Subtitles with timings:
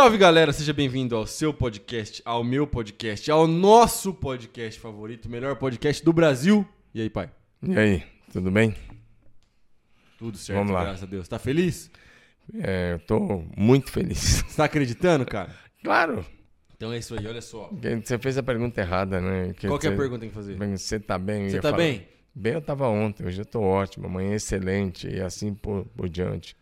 [0.00, 5.56] Salve galera, seja bem-vindo ao seu podcast, ao meu podcast, ao nosso podcast favorito, melhor
[5.56, 6.66] podcast do Brasil.
[6.94, 7.30] E aí, pai?
[7.62, 8.02] E aí,
[8.32, 8.74] tudo bem?
[10.18, 10.84] Tudo certo, Vamos lá.
[10.84, 11.28] graças a Deus.
[11.28, 11.90] Tá feliz?
[12.54, 14.42] É, eu tô muito feliz.
[14.48, 15.54] Você tá acreditando, cara?
[15.84, 16.24] Claro,
[16.74, 17.68] Então é isso aí, olha só.
[17.68, 19.52] que você fez a pergunta errada, né?
[19.60, 20.78] Qual que é a você- pergunta que tem que fazer?
[20.78, 21.42] Você tá bem?
[21.42, 22.08] Eu Você ia tá falar- bem?
[22.34, 26.08] Bem, eu tava ontem, hoje eu tô ótimo, amanhã é excelente e assim por, por
[26.08, 26.56] diante.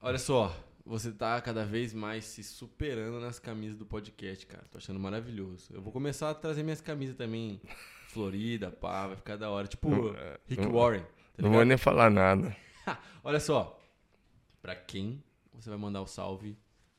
[0.00, 0.52] Olha só,
[0.84, 4.64] você tá cada vez mais se superando nas camisas do podcast, cara.
[4.70, 5.68] Tô achando maravilhoso.
[5.72, 7.60] Eu vou começar a trazer minhas camisas também,
[8.08, 9.66] Florida, pá, vai ficar da hora.
[9.66, 10.14] Tipo Não,
[10.48, 11.00] Rick não- Warren.
[11.02, 11.08] Tá
[11.38, 11.52] Não ligado?
[11.54, 12.54] vou nem falar nada.
[13.24, 13.80] Olha só,
[14.60, 15.22] pra quem
[15.54, 16.56] você vai mandar o salve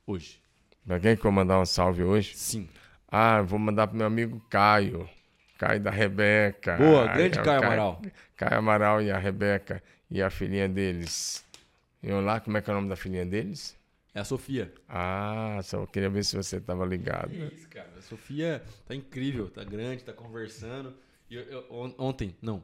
[0.08, 0.42] hoje?
[0.86, 2.36] Pra quem que eu vou mandar um salve hoje?
[2.36, 2.68] Sim.
[3.08, 5.08] Ah, eu vou mandar pro meu amigo Caio.
[5.58, 6.76] Caio da Rebeca.
[6.78, 8.02] Boa, grande é o Caio Amaral.
[8.36, 11.46] Caio Amaral e a Rebeca e a filhinha deles.
[12.04, 13.76] E eu lá, como é que é o nome da filhinha deles?
[14.14, 14.72] É a Sofia.
[14.88, 17.30] Ah, só queria ver se você tava ligado.
[17.32, 17.90] Que isso, cara.
[17.98, 20.94] A Sofia tá incrível, tá grande, tá conversando.
[21.30, 22.64] E eu- eu- on- ontem, não.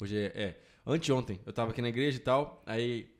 [0.00, 0.60] Hoje é, é.
[0.86, 2.62] Anteontem, eu tava aqui na igreja e tal.
[2.64, 3.10] Aí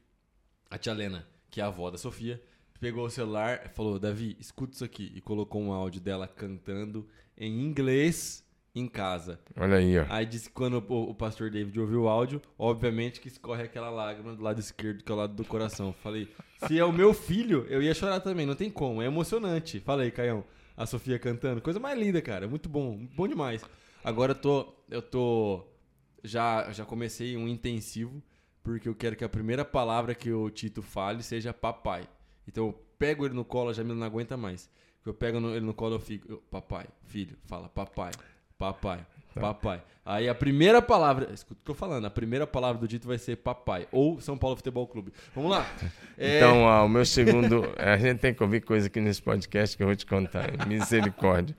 [0.70, 2.41] a tia Lena, que é a avó da Sofia,
[2.81, 5.12] pegou o celular e falou: Davi, escuta isso aqui.
[5.14, 7.06] E colocou um áudio dela cantando
[7.37, 8.42] em inglês
[8.78, 9.41] em casa.
[9.56, 10.05] Olha aí, ó.
[10.08, 13.88] Aí disse que quando o, o pastor David ouviu o áudio, obviamente que escorre aquela
[13.91, 15.92] lágrima do lado esquerdo, que é o lado do coração.
[16.02, 16.28] Falei,
[16.66, 19.80] se é o meu filho, eu ia chorar também, não tem como, é emocionante.
[19.80, 20.44] Falei, Caião,
[20.77, 23.64] a Sofia cantando, coisa mais linda, cara, muito bom, bom demais.
[24.04, 25.64] Agora eu tô, eu tô,
[26.22, 28.22] já, já comecei um intensivo,
[28.62, 32.06] porque eu quero que a primeira palavra que o Tito fale seja papai.
[32.47, 34.69] Então eu pego ele no colo, a Jamila não aguenta mais.
[35.04, 38.10] Eu pego no- ele no colo, eu fico, eu, papai, filho, fala papai,
[38.59, 39.01] papai,
[39.35, 39.83] papai.
[40.05, 43.09] Aí a primeira palavra, escuta o que eu tô falando, a primeira palavra do Tito
[43.09, 45.12] vai ser papai, ou São Paulo Futebol Clube.
[45.35, 45.67] Vamos lá.
[46.17, 47.65] É, Então, ah, o meu segundo.
[47.77, 50.49] A gente tem que ouvir coisa aqui nesse podcast que eu vou te contar.
[50.50, 50.56] hein?
[50.69, 51.56] Misericórdia.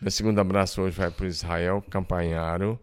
[0.00, 2.80] Meu segundo abraço hoje vai para Israel Campanharo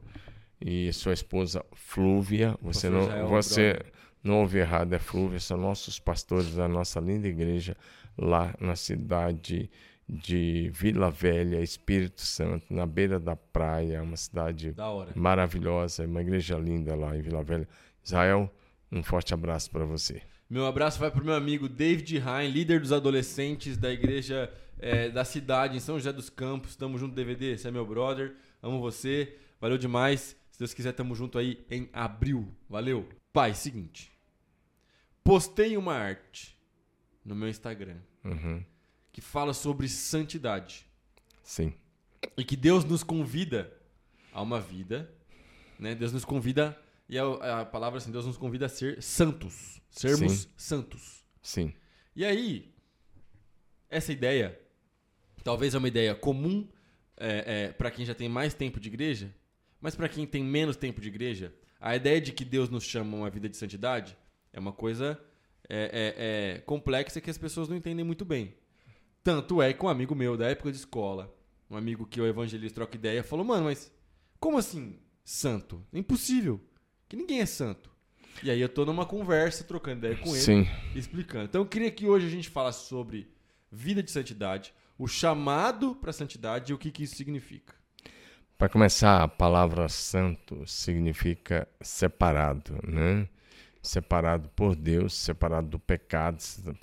[0.61, 2.55] e sua esposa Flúvia.
[2.61, 3.91] Você não, Israel, você brother.
[4.23, 5.39] não ouve errado, é Flúvia.
[5.39, 7.75] São nossos pastores da nossa linda igreja
[8.15, 9.67] lá na cidade
[10.07, 14.01] de Vila Velha, Espírito Santo, na beira da praia.
[14.01, 14.73] Uma cidade
[15.15, 17.67] maravilhosa, uma igreja linda lá em Vila Velha.
[18.03, 18.53] Israel,
[18.91, 20.21] um forte abraço para você.
[20.49, 25.25] Meu abraço vai pro meu amigo David Rain, líder dos adolescentes da igreja é, da
[25.25, 26.75] cidade em São José dos Campos.
[26.75, 27.57] Tamo junto, DVD.
[27.57, 28.33] Você é meu brother.
[28.61, 29.35] Amo você.
[29.59, 30.37] Valeu demais.
[30.51, 32.47] Se Deus quiser, tamo junto aí em abril.
[32.69, 33.07] Valeu.
[33.33, 34.11] Pai, seguinte.
[35.23, 36.57] Postei uma arte
[37.25, 38.63] no meu Instagram Uhum.
[39.11, 40.85] Que fala sobre santidade.
[41.43, 41.73] Sim.
[42.37, 43.71] E que Deus nos convida
[44.31, 45.13] a uma vida,
[45.79, 45.95] né?
[45.95, 46.79] Deus nos convida,
[47.09, 49.81] e a, a palavra assim, Deus nos convida a ser santos.
[49.89, 50.49] Sermos Sim.
[50.55, 51.25] santos.
[51.41, 51.73] Sim.
[52.15, 52.73] E aí,
[53.89, 54.59] essa ideia,
[55.43, 56.67] talvez é uma ideia comum
[57.15, 59.33] é, para quem já tem mais tempo de igreja,
[59.81, 63.17] mas para quem tem menos tempo de igreja, a ideia de que Deus nos chama
[63.17, 64.17] a uma vida de santidade
[64.51, 65.19] é uma coisa
[65.69, 68.53] é, é, é, complexa que as pessoas não entendem muito bem.
[69.27, 71.35] Tanto é que um amigo meu da época de escola,
[71.69, 73.91] um amigo que o evangelista troca ideia, falou: Mano, mas
[74.39, 75.85] como assim santo?
[75.91, 76.61] É impossível,
[77.09, 77.91] que ninguém é santo.
[78.41, 80.67] E aí eu tô numa conversa, trocando ideia com ele Sim.
[80.95, 81.43] explicando.
[81.43, 83.29] Então eu queria que hoje a gente falasse sobre
[83.69, 87.75] vida de santidade, o chamado para santidade e o que, que isso significa.
[88.57, 93.27] Para começar, a palavra santo significa separado, né?
[93.87, 96.41] Separado por Deus, separado do pecado,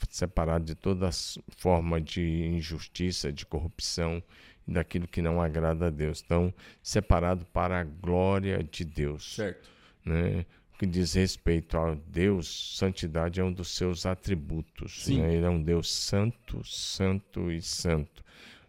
[0.08, 1.10] separado de toda
[1.58, 4.22] forma de injustiça, de corrupção
[4.66, 6.22] e daquilo que não agrada a Deus.
[6.24, 9.34] Então, separado para a glória de Deus.
[9.34, 9.68] Certo.
[10.02, 10.46] né?
[10.72, 15.04] O que diz respeito a Deus, santidade é um dos seus atributos.
[15.04, 15.20] Sim.
[15.20, 15.34] né?
[15.34, 18.24] Ele é um Deus santo, santo e santo.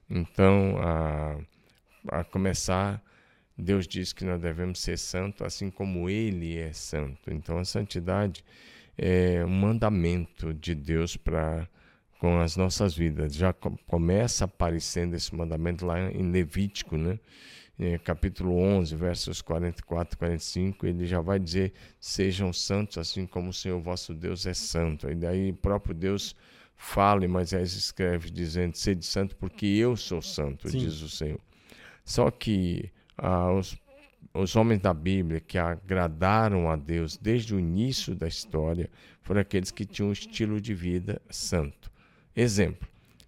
[0.09, 3.01] Então, a, a começar,
[3.57, 7.31] Deus diz que nós devemos ser santos assim como Ele é santo.
[7.33, 8.43] Então, a santidade
[8.97, 11.67] é um mandamento de Deus para
[12.19, 13.35] com as nossas vidas.
[13.35, 17.19] Já co- começa aparecendo esse mandamento lá em Levítico, né?
[17.77, 23.49] eh, capítulo 11, versos 44 e 45, ele já vai dizer: Sejam santos, assim como
[23.49, 25.09] o Senhor vosso Deus é santo.
[25.09, 26.35] E daí o próprio Deus
[26.77, 30.77] fala, e Moisés escreve dizendo: Sede santo, porque eu sou santo, Sim.
[30.77, 31.39] diz o Senhor.
[32.05, 33.77] Só que ah, os,
[34.33, 38.89] os homens da Bíblia que agradaram a Deus desde o início da história
[39.21, 41.91] foram aqueles que tinham um estilo de vida santo.
[42.35, 42.87] Exemplo.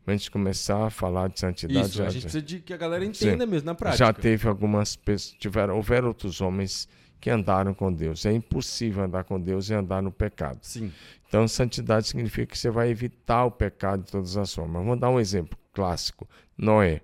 [0.10, 2.78] Antes de começar a falar de santidade, Isso, a já- gente precisa de que a
[2.78, 3.98] galera entenda mesmo na prática.
[4.06, 6.88] já teve algumas pessoas, tiveram, houveram outros homens
[7.20, 8.26] que andaram com Deus.
[8.26, 10.60] É impossível andar com Deus e andar no pecado.
[10.62, 10.94] Sim.
[11.28, 14.82] Então, santidade significa que você vai evitar o pecado de todas as formas.
[14.82, 16.26] Vamos dar um exemplo clássico,
[16.58, 17.02] Noé.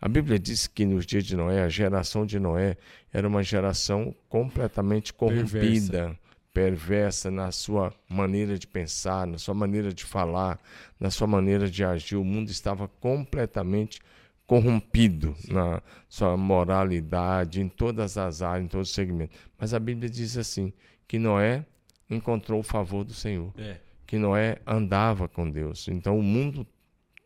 [0.00, 2.76] A Bíblia diz que nos dias de Noé, a geração de Noé
[3.12, 6.18] era uma geração completamente corrompida, perversa.
[6.52, 10.60] perversa, na sua maneira de pensar, na sua maneira de falar,
[11.00, 12.16] na sua maneira de agir.
[12.16, 14.00] O mundo estava completamente
[14.46, 19.36] corrompido na sua moralidade, em todas as áreas, em todos os segmentos.
[19.58, 20.72] Mas a Bíblia diz assim:
[21.08, 21.64] que Noé
[22.08, 23.52] encontrou o favor do Senhor.
[23.58, 23.78] É.
[24.06, 25.88] Que Noé andava com Deus.
[25.88, 26.66] Então o mundo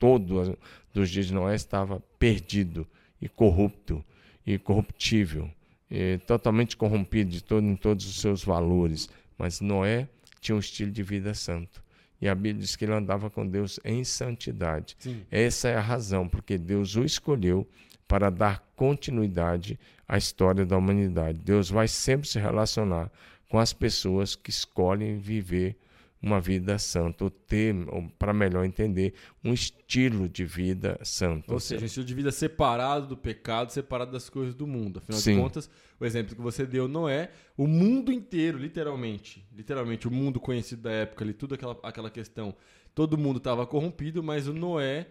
[0.01, 0.59] todo
[0.93, 2.85] dos dias de Noé estava perdido
[3.23, 4.05] e corrupto
[4.45, 5.49] e corruptível,
[5.89, 9.09] e totalmente corrompido de todo, em todos os seus valores.
[9.39, 10.09] Mas Noé
[10.41, 11.83] tinha um estilo de vida santo.
[12.21, 14.97] E a Bíblia diz que ele andava com Deus em santidade.
[14.99, 15.23] Sim.
[15.31, 17.67] Essa é a razão, porque Deus o escolheu
[18.09, 21.39] para dar continuidade à história da humanidade.
[21.39, 23.11] Deus vai sempre se relacionar
[23.49, 25.77] com as pessoas que escolhem viver
[26.23, 27.75] uma vida santa, ou ter,
[28.19, 31.53] para melhor entender, um estilo de vida santo.
[31.53, 34.99] Ou seja, um estilo de vida separado do pecado, separado das coisas do mundo.
[34.99, 35.35] Afinal Sim.
[35.35, 39.47] de contas, o exemplo que você deu não é o mundo inteiro, literalmente.
[39.55, 42.55] Literalmente, o mundo conhecido da época ali, tudo aquela, aquela questão.
[42.95, 45.07] Todo mundo estava corrompido, mas o Noé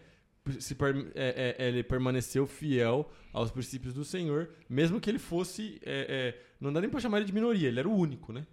[0.59, 0.75] se,
[1.15, 5.79] é, é, ele permaneceu fiel aos princípios do Senhor, mesmo que ele fosse.
[5.83, 8.45] É, é não dá nem para chamar ele de minoria, ele era o único, né?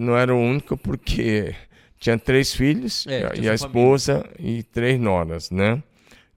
[0.00, 1.54] Não era o único porque
[1.98, 4.58] tinha três filhos é, e a esposa família.
[4.58, 5.82] e três noras, né?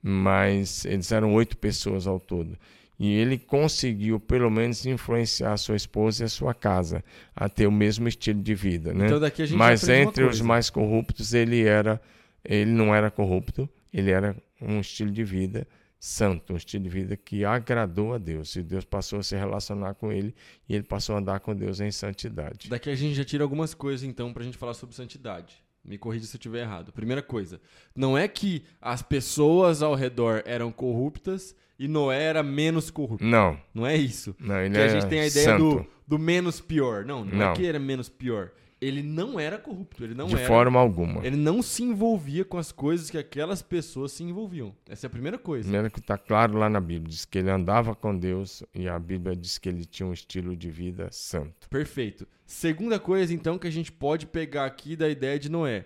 [0.01, 2.57] Mas eles eram oito pessoas ao todo.
[2.99, 7.03] E ele conseguiu, pelo menos, influenciar a sua esposa e a sua casa
[7.35, 9.05] a ter o mesmo estilo de vida, né?
[9.05, 12.01] Então daqui a gente Mas entre os mais corruptos, ele era,
[12.43, 15.67] ele não era corrupto, ele era um estilo de vida
[15.99, 18.55] santo, um estilo de vida que agradou a Deus.
[18.55, 20.33] E Deus passou a se relacionar com ele
[20.67, 22.69] e ele passou a andar com Deus em santidade.
[22.69, 25.55] Daqui a gente já tira algumas coisas, então, para a gente falar sobre santidade.
[25.83, 26.91] Me corrija se eu estiver errado.
[26.91, 27.61] Primeira coisa,
[27.95, 33.23] não é que as pessoas ao redor eram corruptas e Noé era menos corrupto.
[33.23, 33.57] Não.
[33.73, 34.35] Não é isso.
[34.37, 35.63] Não, ele que é a gente tem a ideia santo.
[35.63, 37.05] do, do menos pior.
[37.05, 40.27] Não, não, é não, é que era menos pior ele não era corrupto, ele não
[40.27, 41.25] de era, forma alguma.
[41.25, 44.75] Ele não se envolvia com as coisas que aquelas pessoas se envolviam.
[44.87, 45.63] Essa é a primeira coisa.
[45.63, 48.97] Primeiro que está claro lá na Bíblia, diz que ele andava com Deus e a
[48.99, 51.67] Bíblia diz que ele tinha um estilo de vida santo.
[51.69, 52.27] Perfeito.
[52.45, 55.85] Segunda coisa então que a gente pode pegar aqui da ideia de Noé.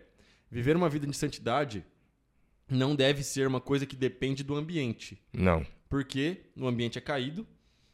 [0.50, 1.86] Viver uma vida de santidade
[2.70, 5.22] não deve ser uma coisa que depende do ambiente.
[5.32, 5.66] Não.
[5.88, 7.48] Porque o ambiente é caído,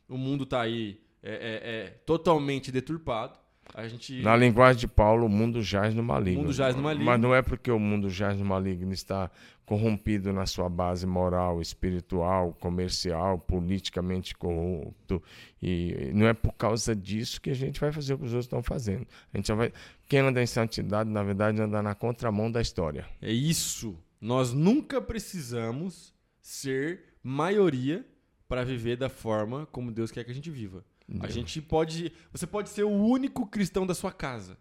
[0.09, 3.39] o mundo está aí é, é, é totalmente deturpado
[3.87, 4.21] Gente...
[4.21, 6.39] Na linguagem de Paulo, o mundo jaz no maligno.
[6.39, 7.05] O mundo jaz no maligno.
[7.05, 9.29] Mas não é porque o mundo jaz no maligno está
[9.65, 15.21] corrompido na sua base moral, espiritual, comercial, politicamente corrupto.
[15.61, 18.45] E não é por causa disso que a gente vai fazer o que os outros
[18.45, 19.05] estão fazendo.
[19.33, 19.73] A gente vai...
[20.07, 23.05] Quem anda em santidade, na verdade, anda na contramão da história.
[23.21, 23.97] É isso.
[24.21, 28.05] Nós nunca precisamos ser maioria
[28.47, 30.83] para viver da forma como Deus quer que a gente viva.
[31.19, 32.11] A gente pode.
[32.31, 34.57] Você pode ser o único cristão da sua casa.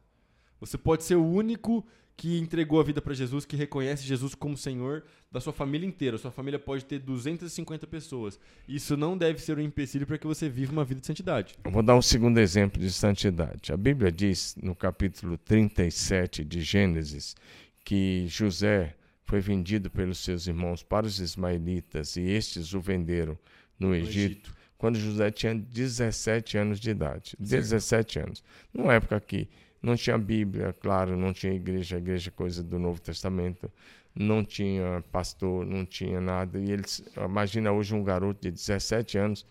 [0.60, 1.84] Você pode ser o único
[2.16, 6.16] que entregou a vida para Jesus, que reconhece Jesus como Senhor da sua família inteira.
[6.16, 8.40] Sua família pode ter 250 pessoas.
[8.66, 11.54] Isso não deve ser um empecilho para que você viva uma vida de santidade.
[11.62, 13.70] Eu vou dar um segundo exemplo de santidade.
[13.70, 17.36] A Bíblia diz no capítulo 37 de Gênesis
[17.84, 23.36] que José foi vendido pelos seus irmãos para os ismaelitas e estes o venderam
[23.78, 24.18] no, no Egito.
[24.18, 27.36] Egito quando José tinha 17 anos de idade.
[27.38, 28.44] 17 anos.
[28.72, 29.48] Numa época que
[29.82, 33.70] não tinha Bíblia, claro, não tinha igreja, igreja é coisa do Novo Testamento,
[34.14, 36.58] não tinha pastor, não tinha nada.
[36.58, 39.46] E eles, imagina hoje um garoto de 17 anos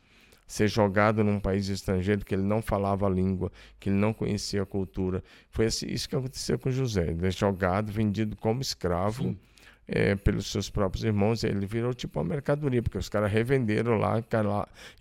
[0.47, 4.61] ser jogado num país estrangeiro que ele não falava a língua, que ele não conhecia
[4.61, 5.23] a cultura.
[5.49, 7.09] Foi assim, isso que aconteceu com José.
[7.09, 9.23] Ele é jogado, vendido como escravo.
[9.23, 9.37] Sim
[9.87, 14.23] é, pelos seus próprios irmãos, ele virou tipo uma mercadoria, porque os caras revenderam lá,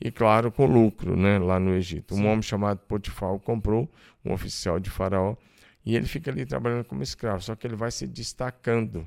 [0.01, 2.15] e claro, com lucro, né, lá no Egito.
[2.15, 2.23] Sim.
[2.23, 3.89] Um homem chamado Potifar comprou
[4.25, 5.37] um oficial de Faraó
[5.85, 9.07] e ele fica ali trabalhando como escravo, só que ele vai se destacando.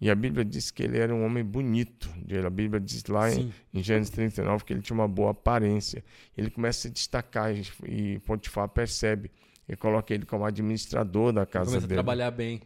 [0.00, 2.10] E a Bíblia diz que ele era um homem bonito.
[2.44, 6.02] A Bíblia diz lá em, em, Gênesis 39 que ele tinha uma boa aparência.
[6.36, 9.30] Ele começa a se destacar e, e Potifar percebe
[9.68, 12.00] e coloca ele como administrador da casa Começa dele.
[12.00, 12.60] a trabalhar bem.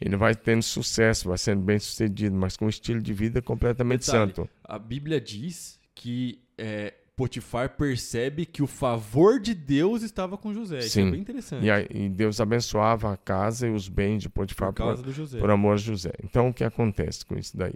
[0.00, 4.04] Ele vai tendo sucesso, vai sendo bem sucedido, mas com um estilo de vida completamente
[4.04, 4.48] Detalhe, santo.
[4.64, 10.80] A Bíblia diz que é, Potifar percebe que o favor de Deus estava com José.
[10.80, 10.86] Sim.
[10.86, 11.66] Isso é bem interessante.
[11.66, 15.50] E, aí, e, Deus abençoava a casa e os bens de Potifar por, por, por
[15.50, 16.12] amor a José.
[16.24, 17.74] Então, o que acontece com isso daí?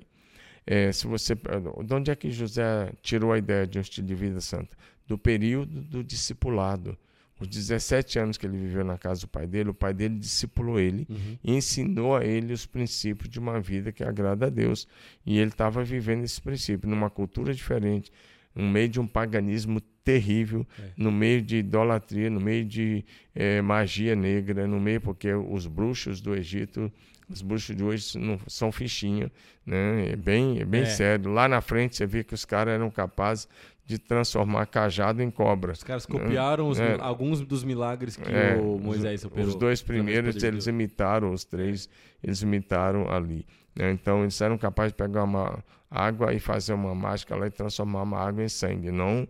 [0.67, 4.15] É, se você, de onde é que José tirou a ideia de um estilo de
[4.15, 4.75] vida santo?
[5.07, 6.97] Do período do discipulado
[7.41, 10.79] Os 17 anos que ele viveu na casa do pai dele, o pai dele discipulou
[10.79, 11.39] ele Uhum.
[11.43, 14.87] e ensinou a ele os princípios de uma vida que agrada a Deus.
[15.27, 18.13] E ele estava vivendo esse princípio numa cultura diferente,
[18.55, 20.91] no meio de um paganismo terrível, É.
[20.97, 26.21] no meio de idolatria, no meio de eh, magia negra, no meio porque os bruxos
[26.21, 26.93] do Egito,
[27.29, 29.33] os bruxos de hoje não são fichinha,
[29.67, 30.11] né?
[30.13, 30.87] É bem, é bem É.
[30.87, 31.33] sério.
[31.33, 33.49] Lá na frente você vê que os caras eram capazes
[33.87, 35.73] de transformar cajado em cobra.
[35.73, 36.97] Os caras copiaram os- É.
[37.01, 39.47] alguns dos milagres que É, o Moisés operou.
[39.49, 41.89] Os dois primeiros, eles imitaram, os três,
[42.23, 43.47] eles imitaram ali.
[43.77, 43.91] né?
[43.91, 48.03] Então, eles eram capazes de pegar uma água e fazer uma mágica lá e transformar
[48.05, 49.27] uma água em sangue, não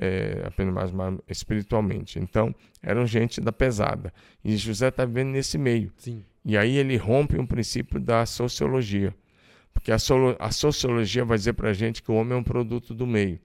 [0.00, 2.18] é, apenas mais, mais espiritualmente.
[2.20, 4.12] Então, eram gente da pesada.
[4.44, 5.92] E José está vivendo nesse meio.
[5.96, 6.24] Sim.
[6.44, 9.12] E aí ele rompe um princípio da sociologia.
[9.74, 9.96] Porque a,
[10.38, 13.40] a sociologia vai dizer para a gente que o homem é um produto do meio.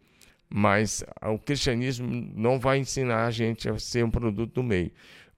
[0.56, 4.92] Mas o cristianismo não vai ensinar a gente a ser um produto do meio.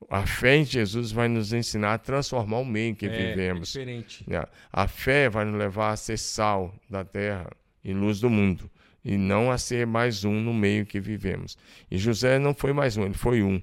[0.09, 3.29] A fé em Jesus vai nos ensinar a transformar o meio em que é, é
[3.29, 3.71] vivemos.
[3.71, 4.25] diferente.
[4.27, 4.43] né?
[4.73, 7.49] A fé vai nos levar a ser sal da terra
[7.81, 8.69] e luz do mundo.
[9.05, 11.57] E não a ser mais um no meio que vivemos.
[11.89, 13.61] E José não foi mais um, ele foi um.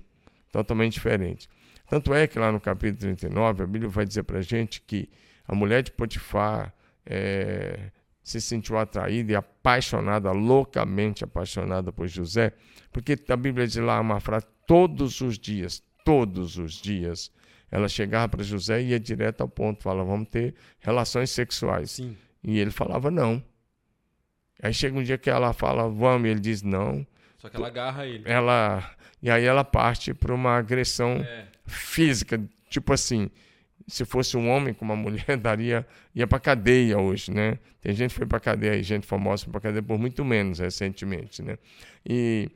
[0.50, 1.50] Totalmente diferente.
[1.86, 5.06] Tanto é que lá no capítulo 39, a Bíblia vai dizer para a gente que
[5.46, 6.72] a mulher de Potifar
[7.04, 7.90] eh,
[8.22, 12.52] se sentiu atraída e apaixonada, loucamente apaixonada por José,
[12.92, 17.30] porque a Bíblia diz lá uma frase: todos os dias, todos os dias,
[17.70, 21.90] ela chegava para José e ia direto ao ponto, fala: vamos ter relações sexuais.
[21.92, 22.16] Sim.
[22.44, 23.42] E ele falava não.
[24.62, 27.04] Aí chega um dia que ela fala, vamos, e ele diz não.
[27.38, 28.22] Só que ela agarra ele.
[28.26, 31.46] Ela e aí ela parte para uma agressão É.
[31.66, 33.30] física, tipo assim,
[33.86, 37.58] se fosse um homem com uma mulher daria ia para cadeia hoje, né?
[37.80, 41.42] Tem gente que foi para cadeia, gente famosa foi para cadeia por muito menos recentemente,
[41.42, 41.58] né?
[42.06, 42.50] E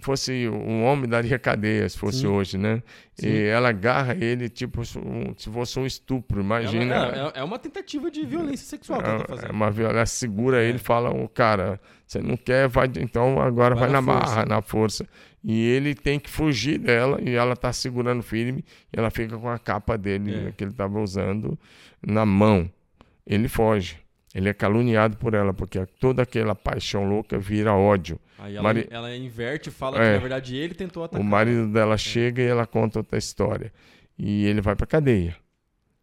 [0.00, 2.26] fosse um homem daria cadeia se fosse Sim.
[2.26, 2.82] hoje, né?
[3.14, 3.28] Sim.
[3.28, 6.94] E ela agarra ele tipo um- se fosse um estupro, imagina.
[6.94, 9.50] Ela- é, é uma tentativa de violência sexual que ela tá É fazendo.
[9.52, 10.68] uma viol- ela segura É.
[10.68, 14.12] ele e fala, "Ô, cara, você não quer, vai, então agora Vai vai, na na,
[14.20, 15.08] força." marra, na força.
[15.42, 19.48] E ele tem que fugir dela e ela tá segurando firme e ela fica com
[19.48, 20.52] a capa dele É.
[20.52, 21.58] que ele estava usando
[22.06, 22.70] na mão.
[23.26, 23.96] Ele foge.
[24.34, 28.18] Ele é caluniado por ela, porque toda aquela paixão louca vira ódio.
[28.38, 30.06] Aí ela, Mari- ela inverte e fala É.
[30.08, 31.20] que, na verdade, ele tentou atacar.
[31.20, 33.72] O marido dela chega e ela conta outra história.
[34.18, 35.36] E ele vai para cadeia.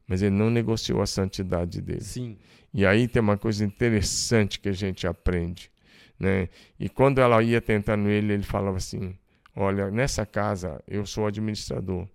[0.07, 2.01] Mas ele não negociou a santidade dele.
[2.01, 2.37] Sim.
[2.73, 5.69] E aí tem uma coisa interessante que a gente aprende,
[6.17, 6.47] né?
[6.79, 9.13] E quando ela ia tentando ele, ele falava assim:
[9.55, 12.07] "Olha, nessa casa eu sou administrador.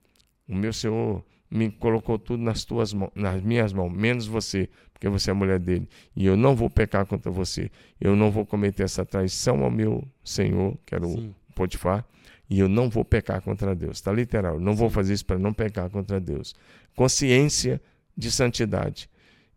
[0.49, 5.09] O meu senhor me colocou tudo nas tuas mãos, nas minhas mãos, menos você, porque
[5.09, 5.89] você é a mulher dele.
[6.15, 7.71] E eu não vou pecar contra você.
[8.01, 11.35] Eu não vou cometer essa traição ao meu senhor, que era o Sim.
[11.55, 12.05] Potifar,
[12.49, 13.99] e eu não vou pecar contra Deus.
[13.99, 14.61] Está literal.
[14.61, 16.55] Não vou fazer isso para não pecar contra Deus.
[16.95, 17.81] Consciência
[18.17, 19.09] de santidade,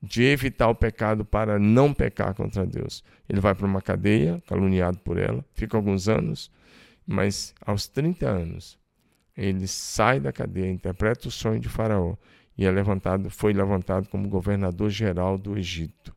[0.01, 3.03] de evitar o pecado para não pecar contra Deus.
[3.27, 6.51] Ele vai para uma cadeia, caluniado por ela, fica alguns anos,
[7.05, 8.79] mas aos 30 anos
[9.39, 12.15] ele sai da cadeia, interpreta o sonho de Faraó
[12.58, 16.13] e é levantado, foi levantado como governador geral do Egito,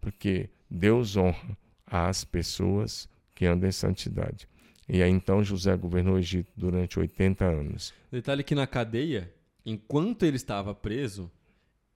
[0.00, 1.56] porque Deus honra
[1.86, 4.48] as pessoas que andam em santidade.
[4.88, 7.94] E aí então José governou o Egito durante 80 anos.
[8.10, 9.32] Detalhe que na cadeia,
[9.64, 11.30] enquanto ele estava preso,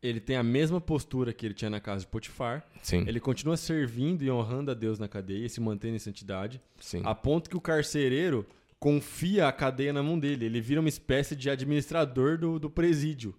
[0.00, 2.64] ele tem a mesma postura que ele tinha na casa de Potifar.
[2.80, 6.60] Sim, Ele continua servindo e honrando a Deus na cadeia e se mantendo em santidade.
[6.78, 7.02] sim.
[7.04, 8.46] A ponto que o carcereiro
[8.80, 10.46] confia a cadeia na mão dele.
[10.46, 13.34] Ele vira uma espécie de administrador do, do presídio.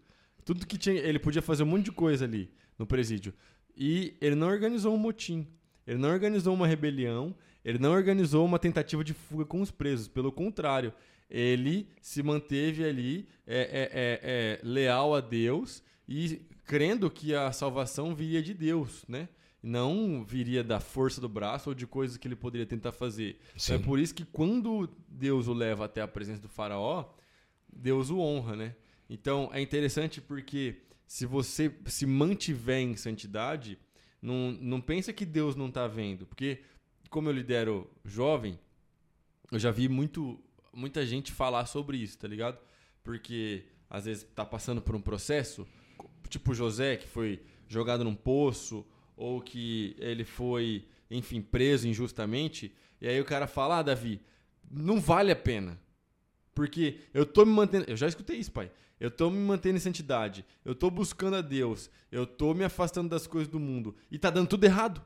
[0.46, 0.96] Tudo que tinha.
[0.96, 3.34] Ele podia fazer um monte de coisa ali no presídio.
[3.76, 5.48] E ele não organizou um motim.
[5.86, 7.36] Ele não organizou uma rebelião.
[7.66, 10.08] Ele não organizou uma tentativa de fuga com os presos.
[10.08, 10.94] Pelo contrário,
[11.30, 17.52] ele se manteve ali é, é, é, é, leal a Deus e crendo que a
[17.52, 19.28] salvação viria de Deus, né?
[19.62, 23.40] Não viria da força do braço ou de coisas que ele poderia tentar fazer.
[23.70, 27.06] É por isso que quando Deus o leva até a presença do faraó,
[27.72, 28.76] Deus o honra, né?
[29.10, 33.78] Então é interessante porque se você se mantiver em santidade,
[34.22, 36.26] não, não pensa que Deus não está vendo.
[36.26, 36.62] Porque,
[37.10, 38.58] como eu lidero jovem,
[39.52, 40.42] eu já vi muito,
[40.74, 42.58] muita gente falar sobre isso, tá ligado?
[43.04, 45.68] Porque às vezes tá passando por um processo,
[46.30, 48.86] tipo José, que foi jogado num poço,
[49.22, 54.20] ou que ele foi, enfim, preso injustamente, e aí o cara fala: Ah, Davi,
[54.70, 55.80] não vale a pena.
[56.56, 57.86] Porque eu tô me mantendo.
[57.88, 58.72] Eu já escutei isso, pai.
[59.00, 60.44] Eu tô me mantendo em santidade.
[60.66, 61.90] Eu tô buscando a Deus.
[62.12, 63.96] Eu tô me afastando das coisas do mundo.
[64.12, 65.02] E tá dando tudo errado.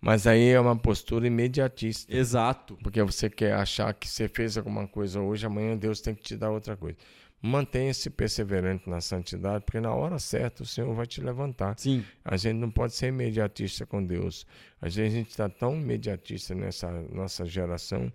[0.00, 2.14] Mas aí é uma postura imediatista.
[2.14, 2.78] Exato.
[2.82, 6.36] Porque você quer achar que você fez alguma coisa hoje, amanhã Deus tem que te
[6.36, 6.96] dar outra coisa.
[7.40, 11.78] Mantenha-se perseverante na santidade, porque na hora certa o Senhor vai te levantar.
[11.78, 12.04] Sim.
[12.24, 14.46] A gente não pode ser imediatista com Deus.
[14.80, 18.10] Às vezes a gente está tão imediatista nessa nossa geração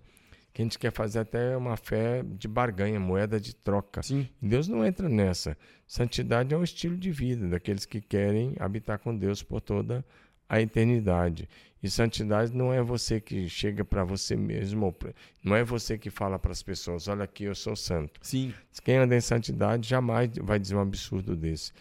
[0.52, 4.02] que a gente quer fazer até uma fé de barganha, moeda de troca.
[4.02, 4.28] Sim.
[4.40, 5.56] Deus não entra nessa.
[5.86, 10.04] Santidade é um estilo de vida daqueles que querem habitar com Deus por toda
[10.48, 11.48] a eternidade.
[11.82, 14.94] E santidade não é você que chega para você mesmo,
[15.42, 18.20] não é você que fala para as pessoas: olha aqui, eu sou santo.
[18.22, 18.54] Sim.
[18.84, 21.72] Quem anda em santidade jamais vai dizer um absurdo desse.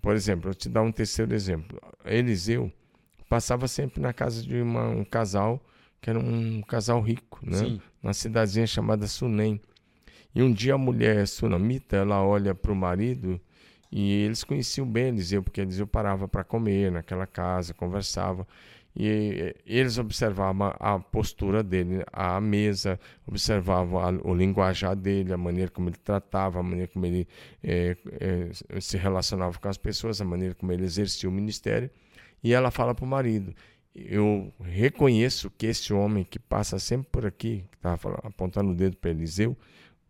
[0.00, 1.80] Por exemplo, eu te dar um terceiro exemplo.
[2.04, 2.72] Eliseu
[3.28, 5.60] passava sempre na casa de uma, um casal
[6.00, 7.58] que era um casal rico, né?
[7.58, 7.80] Sim.
[8.00, 9.60] Uma cidadezinha chamada Sunem.
[10.32, 13.40] E um dia a mulher sunamita, ela olha para o marido
[13.90, 18.46] e eles conheciam bem Eliseu, porque Eliseu parava para comer naquela casa, conversava.
[18.98, 25.90] E eles observavam a postura dele, a mesa, observavam o linguajar dele, a maneira como
[25.90, 27.28] ele tratava, a maneira como ele
[27.62, 31.90] é, é, se relacionava com as pessoas, a maneira como ele exercia o ministério.
[32.42, 33.54] E ela fala para o marido:
[33.94, 38.96] Eu reconheço que esse homem que passa sempre por aqui, que estava apontando o dedo
[38.96, 39.54] para Eliseu,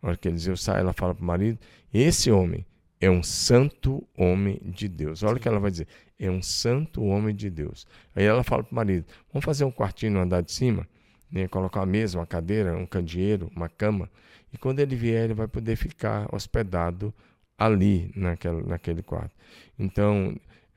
[0.01, 1.59] na hora que Eliseu sai, ela fala para o marido:
[1.93, 2.65] Esse homem
[3.01, 5.23] é um santo homem de Deus.
[5.23, 5.89] Olha o que ela vai dizer.
[6.19, 7.87] É um santo homem de Deus.
[8.15, 10.87] Aí ela fala para o marido: vamos fazer um quartinho no andar de cima,
[11.31, 11.47] né?
[11.49, 14.11] colocar uma mesa, uma cadeira, um candeeiro, uma cama.
[14.53, 17.13] E quando ele vier, ele vai poder ficar hospedado
[17.59, 19.35] ali, naquela, naquele quarto.
[19.79, 20.35] Então,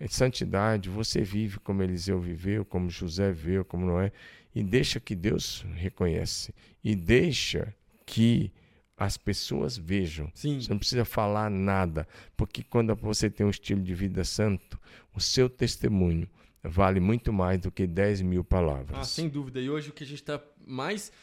[0.09, 4.11] santidade, você vive como Eliseu viveu, como José viveu, como Noé,
[4.53, 6.53] e deixa que Deus reconhece.
[6.83, 7.73] E deixa
[8.05, 8.51] que
[8.99, 10.29] as pessoas vejam.
[10.35, 10.59] Sim.
[10.59, 14.77] Você não precisa falar nada, porque quando você tem um estilo de vida santo,
[15.15, 16.29] o seu testemunho
[16.61, 18.99] vale muito mais do que 10 mil palavras.
[18.99, 19.61] Ah, sem dúvida.
[19.61, 21.13] E hoje o que a gente está mais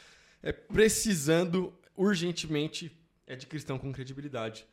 [0.42, 2.90] é, precisando urgentemente
[3.26, 4.66] é de cristão com credibilidade.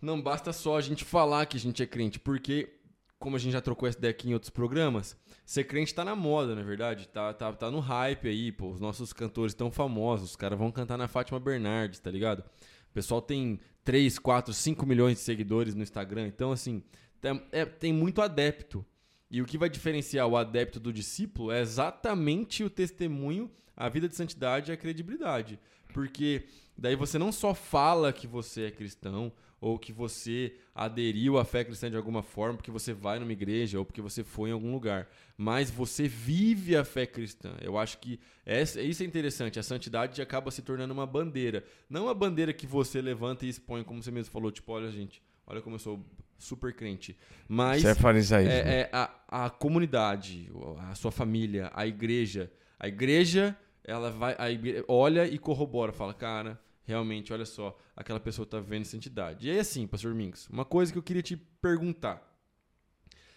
[0.00, 2.70] Não basta só a gente falar que a gente é crente, porque,
[3.18, 6.14] como a gente já trocou essa ideia aqui em outros programas, ser crente tá na
[6.14, 7.08] moda, na é verdade.
[7.08, 8.70] Tá, tá, tá no hype aí, pô.
[8.70, 12.40] Os nossos cantores tão famosos, os caras vão cantar na Fátima Bernardes, tá ligado?
[12.40, 16.26] O pessoal tem 3, 4, 5 milhões de seguidores no Instagram.
[16.26, 16.82] Então, assim,
[17.20, 18.84] tem, é, tem muito adepto.
[19.30, 24.08] E o que vai diferenciar o adepto do discípulo é exatamente o testemunho, a vida
[24.08, 25.58] de santidade e a credibilidade.
[25.92, 31.44] Porque daí você não só fala que você é cristão, ou que você aderiu à
[31.44, 34.52] fé cristã de alguma forma, porque você vai numa igreja ou porque você foi em
[34.52, 37.54] algum lugar, mas você vive a fé cristã.
[37.60, 39.58] Eu acho que essa, isso é interessante.
[39.58, 43.82] A santidade acaba se tornando uma bandeira, não uma bandeira que você levanta e expõe,
[43.82, 46.04] como você mesmo falou, tipo, olha gente, olha como eu sou
[46.38, 47.16] super crente.
[47.48, 48.52] Mas Isso é farisaísmo.
[48.52, 50.50] é, é a, a comunidade,
[50.90, 56.12] a sua família, a igreja, a igreja ela vai, a igreja, olha e corrobora, fala,
[56.12, 59.46] cara, realmente, olha só, aquela pessoa está vivendo santidade.
[59.46, 62.22] E aí, assim, pastor Minks, uma coisa que eu queria te perguntar.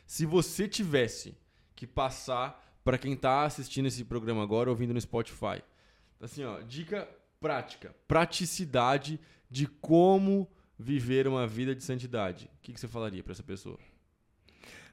[0.05, 1.35] Se você tivesse
[1.75, 5.61] que passar para quem está assistindo esse programa agora, ouvindo no Spotify,
[6.21, 7.09] assim, ó, dica
[7.39, 12.45] prática, praticidade de como viver uma vida de santidade.
[12.45, 13.79] O que, que você falaria para essa pessoa?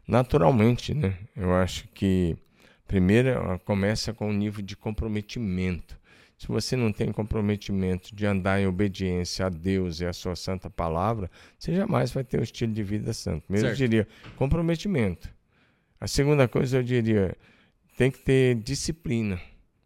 [0.07, 1.19] Naturalmente, né?
[1.35, 2.37] Eu acho que
[2.87, 5.99] primeiro começa com o nível de comprometimento.
[6.37, 10.69] Se você não tem comprometimento de andar em obediência a Deus e a sua santa
[10.69, 13.51] palavra, você jamais vai ter um estilo de vida santo.
[13.51, 15.31] Mesmo eu diria comprometimento.
[15.99, 17.35] A segunda coisa eu diria
[17.97, 19.41] tem que ter disciplina.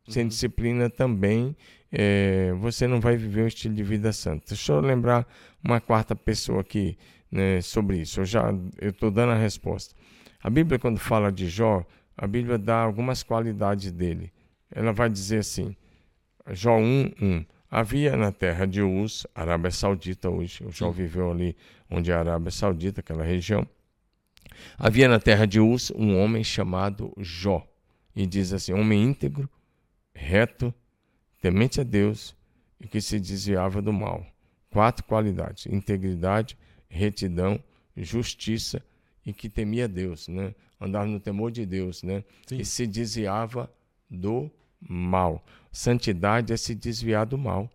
[0.08, 0.28] Sem uhum.
[0.28, 1.56] disciplina também
[1.92, 4.48] é, você não vai viver um estilo de vida santo.
[4.48, 5.26] Deixa eu lembrar
[5.62, 6.98] uma quarta pessoa aqui
[7.30, 8.20] né, sobre isso.
[8.20, 9.94] Eu já estou dando a resposta.
[10.42, 11.84] A Bíblia quando fala de Jó,
[12.16, 14.32] a Bíblia dá algumas qualidades dele.
[14.70, 15.76] Ela vai dizer assim:
[16.52, 17.44] Jó 1, 1.
[17.70, 21.56] Havia na terra de Uz, Arábia Saudita hoje, o Jó viveu ali
[21.88, 23.66] onde é a Arábia Saudita, aquela região.
[24.76, 27.66] Havia na terra de Uz um homem chamado Jó.
[28.14, 29.48] E diz assim: homem íntegro,
[30.12, 30.74] reto,
[31.40, 32.36] temente a Deus
[32.80, 34.26] e que se desviava do mal.
[34.68, 36.58] Quatro qualidades: integridade,
[36.88, 37.62] retidão,
[37.96, 38.82] justiça
[39.24, 40.54] e que temia Deus, né?
[40.80, 42.24] Andava no temor de Deus, né?
[42.46, 42.58] Sim.
[42.58, 43.72] E se desviava
[44.10, 45.44] do mal.
[45.72, 47.70] Santidade é se desviar do mal.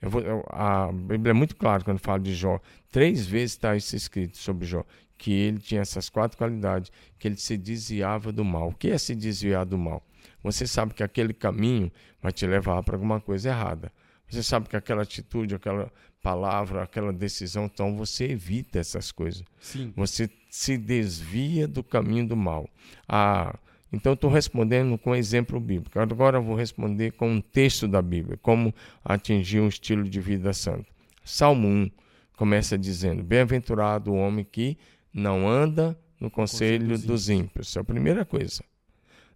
[0.00, 2.60] Eu vou, eu, a Bíblia é muito clara quando fala de Jó.
[2.90, 4.84] Três vezes está isso escrito sobre Jó.
[5.16, 6.90] Que ele tinha essas quatro qualidades.
[7.18, 8.68] Que ele se desviava do mal.
[8.68, 10.06] O que é se desviar do mal?
[10.42, 11.90] Você sabe que aquele caminho
[12.20, 13.90] vai te levar para alguma coisa errada.
[14.28, 15.90] Você sabe que aquela atitude, aquela
[16.22, 19.44] palavra, aquela decisão, então você evita essas coisas.
[19.60, 19.92] Sim.
[19.94, 22.68] Você se desvia do caminho do mal.
[23.06, 23.58] A
[23.94, 25.98] Então, estou respondendo com exemplo bíblico.
[25.98, 30.52] Agora, eu vou responder com um texto da Bíblia, como atingir um estilo de vida
[30.52, 30.86] santo.
[31.24, 31.90] Salmo 1
[32.36, 34.76] começa dizendo: Bem-aventurado o homem que
[35.12, 37.68] não anda no conselho, conselho dos ímpios.
[37.68, 38.62] Essa é a primeira coisa.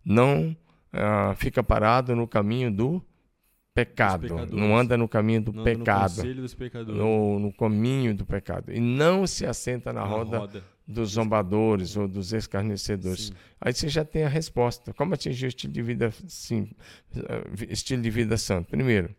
[0.05, 0.57] Não
[0.92, 3.03] ah, fica parado no caminho do
[3.75, 4.47] pecado.
[4.51, 6.25] Não anda no caminho do não pecado.
[6.87, 8.73] No, no, no, caminho do pecado.
[8.73, 13.27] E não se assenta na, na roda, roda, dos zombadores ou dos escarnecedores.
[13.27, 13.33] Sim.
[13.61, 14.94] Aí você já tem a resposta.
[14.94, 16.70] Como atingir o estilo de vida, sim,
[17.68, 18.70] estilo de vida santo?
[18.70, 19.14] Primeiro,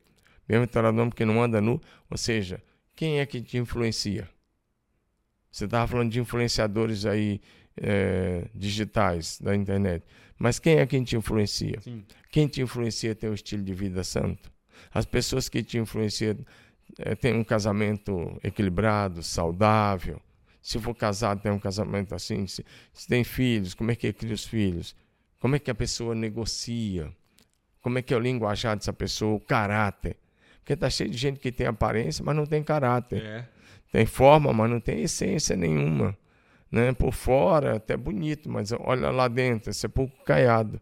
[0.48, 1.80] bem-aventurado que não anda nu,
[2.10, 2.60] ou seja,
[2.96, 4.28] quem é que te influencia?
[5.52, 7.40] Você estava falando de influenciadores aí
[7.78, 10.04] é, digitais da internet.
[10.38, 11.80] Mas quem é quem te influencia?
[11.82, 12.04] Sim.
[12.32, 14.52] Quem te influencia tem um estilo de vida santo.
[14.92, 16.38] As pessoas que te influenciam
[16.98, 20.20] é, têm um casamento equilibrado, saudável.
[20.62, 22.46] Se for casado, tem um casamento assim.
[22.48, 24.96] Se, se tem filhos, como é que cria os filhos?
[25.40, 27.12] Como é que a pessoa negocia?
[27.82, 29.36] Como é que é o linguajar dessa pessoa?
[29.36, 30.18] O caráter.
[30.60, 33.24] Porque está cheio de gente que tem aparência, mas não tem caráter.
[33.24, 33.48] É.
[33.92, 36.16] Tem forma, mas não tem essência nenhuma.
[36.72, 36.92] Né?
[36.94, 40.80] Por fora, até bonito, mas olha lá dentro, isso é pouco caiado.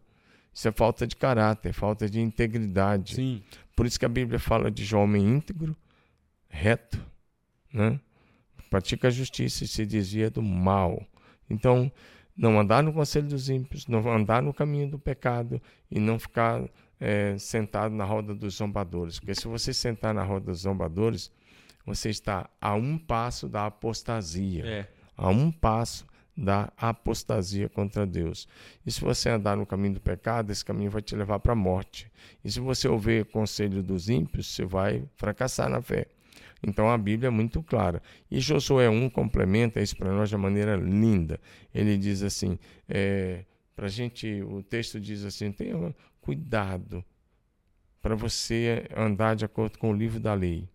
[0.52, 3.14] Isso é falta de caráter, falta de integridade.
[3.14, 3.42] Sim.
[3.76, 5.76] Por isso que a Bíblia fala de homem íntegro,
[6.48, 7.00] reto,
[7.72, 8.00] né?
[8.70, 11.02] Pratica a justiça e se desvia do mal.
[11.48, 11.90] Então,
[12.36, 16.62] não andar no conselho dos ímpios, não andar no caminho do pecado e não ficar
[17.00, 19.18] é, sentado na roda dos zombadores.
[19.18, 21.32] Porque se você sentar na roda dos zombadores,
[21.84, 24.64] você está a um passo da apostasia.
[24.66, 28.46] É a um passo da apostasia contra Deus.
[28.86, 31.56] E se você andar no caminho do pecado, esse caminho vai te levar para a
[31.56, 32.08] morte.
[32.44, 36.06] E se você ouvir o conselho dos ímpios, você vai fracassar na fé.
[36.62, 38.02] Então a Bíblia é muito clara.
[38.30, 41.40] E Josué 1 complementa isso para nós de uma maneira linda.
[41.74, 43.44] Ele diz assim: é,
[43.76, 47.04] para gente, o texto diz assim: tenha cuidado
[48.00, 50.68] para você andar de acordo com o livro da lei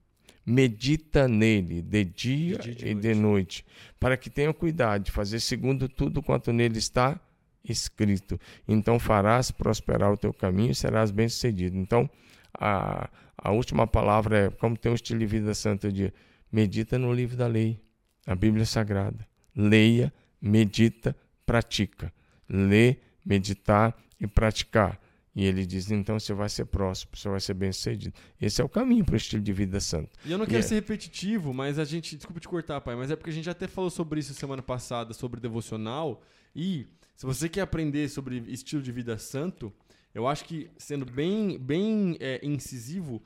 [0.46, 3.66] medita nele de dia, de dia e de noite,
[4.00, 7.20] para que tenha cuidado de fazer segundo tudo quanto nele está
[7.64, 8.40] escrito.
[8.68, 11.78] Então farás prosperar o teu caminho e serás bem-sucedido.
[11.78, 12.10] Então,
[12.54, 13.10] a,
[13.44, 16.14] a última palavra é, como tem um estilo de vida santo, dia,
[16.50, 17.78] medita no livro da lei,
[18.26, 19.28] a Bíblia Sagrada.
[19.54, 21.14] Leia, medita,
[21.46, 22.12] pratica.
[22.48, 24.98] Lê, meditar e praticar.
[25.36, 28.16] E ele diz: então você vai ser próximo, você vai ser bem sucedido.
[28.40, 30.10] Esse é o caminho para o estilo de vida santo.
[30.24, 30.62] E eu não quero é...
[30.62, 32.16] ser repetitivo, mas a gente.
[32.16, 34.62] Desculpa te cortar, pai, mas é porque a gente já até falou sobre isso semana
[34.62, 36.24] passada, sobre devocional.
[36.56, 39.74] E se você quer aprender sobre estilo de vida santo,
[40.14, 43.22] eu acho que, sendo bem, bem é, incisivo,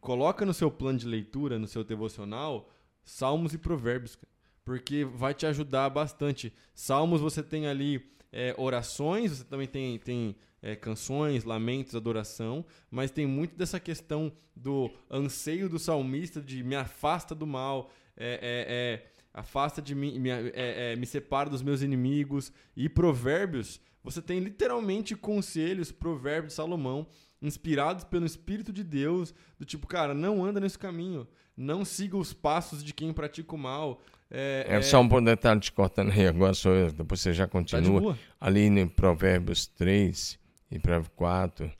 [0.00, 2.68] coloca no seu plano de leitura, no seu devocional,
[3.02, 4.18] Salmos e Provérbios.
[4.64, 6.52] Porque vai te ajudar bastante.
[6.74, 13.10] Salmos você tem ali é, orações, você também tem, tem é, canções, lamentos, adoração, mas
[13.10, 18.66] tem muito dessa questão do anseio do salmista de me afasta do mal, é, é,
[18.68, 22.52] é afasta de mim, me, é, me separa dos meus inimigos.
[22.76, 27.06] E provérbios, você tem literalmente conselhos, provérbios de Salomão,
[27.42, 32.32] inspirados pelo Espírito de Deus, do tipo, cara, não anda nesse caminho, não siga os
[32.32, 34.00] passos de quem pratica o mal.
[34.30, 34.82] É, é, é...
[34.82, 38.14] só um detalhe te cortando aí agora, sou eu, depois você já continua.
[38.14, 40.38] Tá Ali em Provérbios 3
[40.70, 41.70] e Provérbios 4,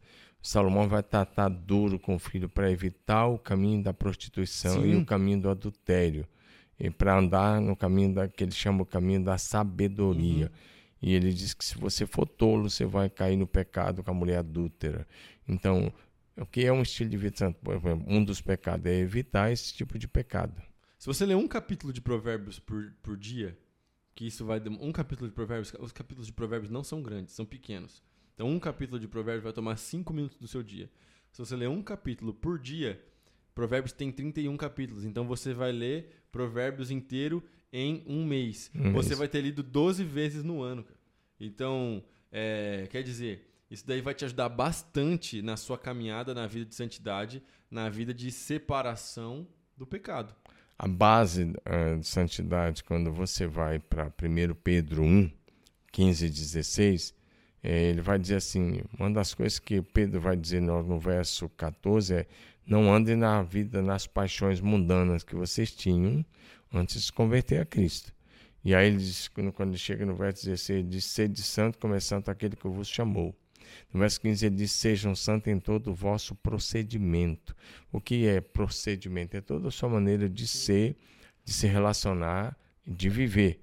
[0.42, 4.92] Salomão vai tratar duro com o filho para evitar o caminho da prostituição Sim.
[4.92, 6.26] e o caminho do adultério.
[6.78, 10.46] E para andar no caminho da, que ele chama o caminho da sabedoria.
[10.46, 10.77] Uhum.
[11.00, 14.14] E ele diz que se você for tolo, você vai cair no pecado com a
[14.14, 15.06] mulher adúltera.
[15.46, 15.92] Então,
[16.36, 17.58] o que é um estilo de vida santo?
[18.06, 20.60] Um dos pecados é evitar esse tipo de pecado.
[20.98, 23.56] Se você ler um capítulo de Provérbios por, por dia,
[24.14, 24.60] que isso vai.
[24.80, 25.72] Um capítulo de Provérbios.
[25.78, 28.02] Os capítulos de Provérbios não são grandes, são pequenos.
[28.34, 30.90] Então, um capítulo de Provérbios vai tomar 5 minutos do seu dia.
[31.30, 33.00] Se você ler um capítulo por dia,
[33.54, 35.04] Provérbios tem 31 capítulos.
[35.04, 38.70] Então, você vai ler Provérbios inteiro em um mês.
[38.74, 39.18] Um você mês.
[39.18, 40.84] vai ter lido 12 vezes no ano.
[41.40, 42.02] Então,
[42.32, 46.74] é, quer dizer, isso daí vai te ajudar bastante na sua caminhada na vida de
[46.74, 50.34] santidade, na vida de separação do pecado
[50.78, 55.30] a base uh, de santidade, quando você vai para 1 Pedro 1,
[55.90, 57.14] 15 e 16,
[57.64, 61.48] é, ele vai dizer assim: uma das coisas que Pedro vai dizer no, no verso
[61.48, 62.26] 14 é:
[62.64, 66.24] não andem na vida nas paixões mundanas que vocês tinham
[66.72, 68.12] antes de se converter a Cristo.
[68.64, 71.94] E aí ele diz, quando, quando chega no verso 16, ele diz: sede santo, como
[71.94, 73.34] é santo aquele que vos chamou.
[73.92, 77.54] No verso 15 ele diz: Sejam santos em todo o vosso procedimento.
[77.92, 79.36] O que é procedimento?
[79.36, 80.96] É toda a sua maneira de ser,
[81.44, 83.60] de se relacionar, de viver.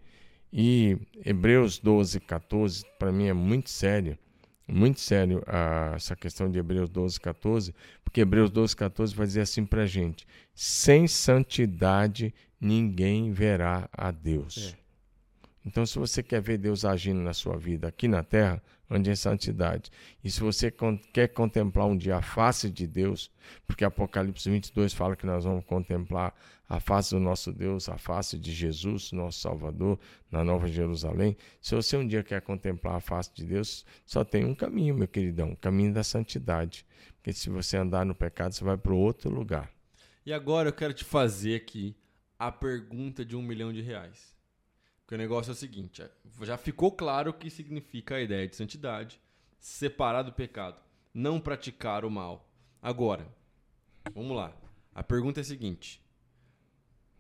[0.52, 4.18] E Hebreus 12, 14, para mim é muito sério.
[4.68, 9.42] muito sério a, essa questão de Hebreus 12, 14, porque Hebreus 12, 14 vai dizer
[9.42, 14.76] assim para gente: sem santidade ninguém verá a Deus.
[14.82, 14.86] É.
[15.66, 19.16] Então, se você quer ver Deus agindo na sua vida aqui na terra, ande em
[19.16, 19.92] santidade.
[20.24, 20.72] E se você
[21.12, 23.32] quer contemplar um dia a face de Deus,
[23.66, 26.36] porque Apocalipse 22 fala que nós vamos contemplar
[26.70, 30.00] a face do nosso Deus, a face de Jesus, nosso Salvador,
[30.32, 31.36] na Nova Jerusalém.
[31.60, 35.08] Se você um dia quer contemplar a face de Deus, só tem um caminho, meu
[35.08, 36.86] queridão, o caminho da santidade.
[37.18, 39.72] Porque se você andar no pecado, você vai para outro lugar.
[40.24, 41.96] E agora eu quero te fazer aqui
[42.38, 44.36] a pergunta de um milhão de reais.
[45.02, 46.10] Porque o negócio é o seguinte: é,
[46.42, 49.22] já ficou claro o que significa a ideia de santidade,
[49.60, 50.80] separar do pecado,
[51.14, 52.50] não praticar o mal.
[52.82, 53.28] Agora,
[54.14, 54.56] vamos lá.
[54.94, 56.02] A pergunta é a seguinte: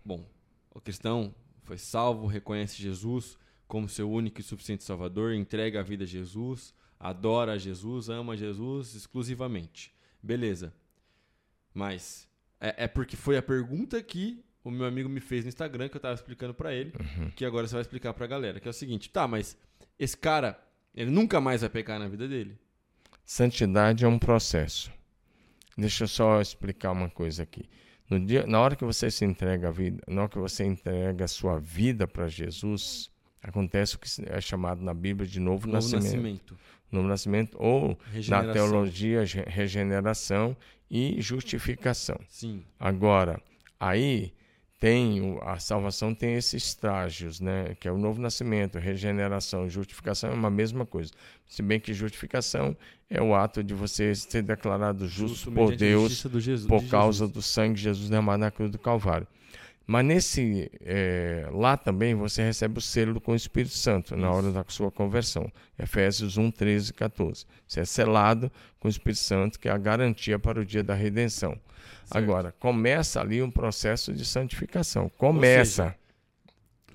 [0.04, 0.23] Bom,
[0.71, 6.04] o cristão foi salvo, reconhece Jesus como seu único e suficiente Salvador, entrega a vida
[6.04, 9.91] a Jesus, adora a Jesus, ama Jesus exclusivamente.
[10.21, 10.71] Beleza.
[11.73, 15.88] Mas é, é porque foi a pergunta que o meu amigo me fez no Instagram,
[15.88, 17.30] que eu tava explicando para ele, uhum.
[17.30, 19.56] que agora você vai explicar pra galera, que é o seguinte, tá, mas
[19.97, 20.60] esse cara,
[20.93, 22.58] ele nunca mais vai pecar na vida dele?
[23.23, 24.91] Santidade é um processo.
[25.78, 27.69] Deixa eu só explicar uma coisa aqui.
[28.10, 31.25] No dia, na hora que você se entrega a vida, na hora que você entrega
[31.25, 33.12] a sua vida para Jesus,
[33.43, 36.04] acontece o que é chamado na Bíblia de novo, novo nascimento.
[36.04, 36.58] nascimento.
[36.91, 40.58] Novo nascimento ou na teologia regeneração
[40.89, 42.19] e justificação.
[42.28, 42.63] Sim.
[42.80, 43.41] Agora,
[43.80, 44.34] aí
[44.79, 47.75] tem a salvação tem esses estágios, né?
[47.79, 51.11] Que é o novo nascimento, regeneração, justificação é uma mesma coisa.
[51.47, 52.75] Se bem que justificação
[53.09, 57.31] é o ato de você ser declarado justo, justo por Deus Jesus, por causa Jesus.
[57.31, 59.27] do sangue de Jesus derramado na cruz do Calvário.
[59.88, 64.52] Mas nesse é, lá também você recebe o selo com o Espírito Santo na hora
[64.52, 65.52] da sua conversão.
[65.78, 67.45] Efésios 1, 13 e 14.
[67.67, 70.95] Você é selado com o Espírito Santo, que é a garantia para o dia da
[70.95, 71.52] redenção.
[71.52, 72.17] Certo.
[72.17, 75.08] Agora, começa ali um processo de santificação.
[75.17, 75.84] Começa.
[75.84, 75.95] Seja,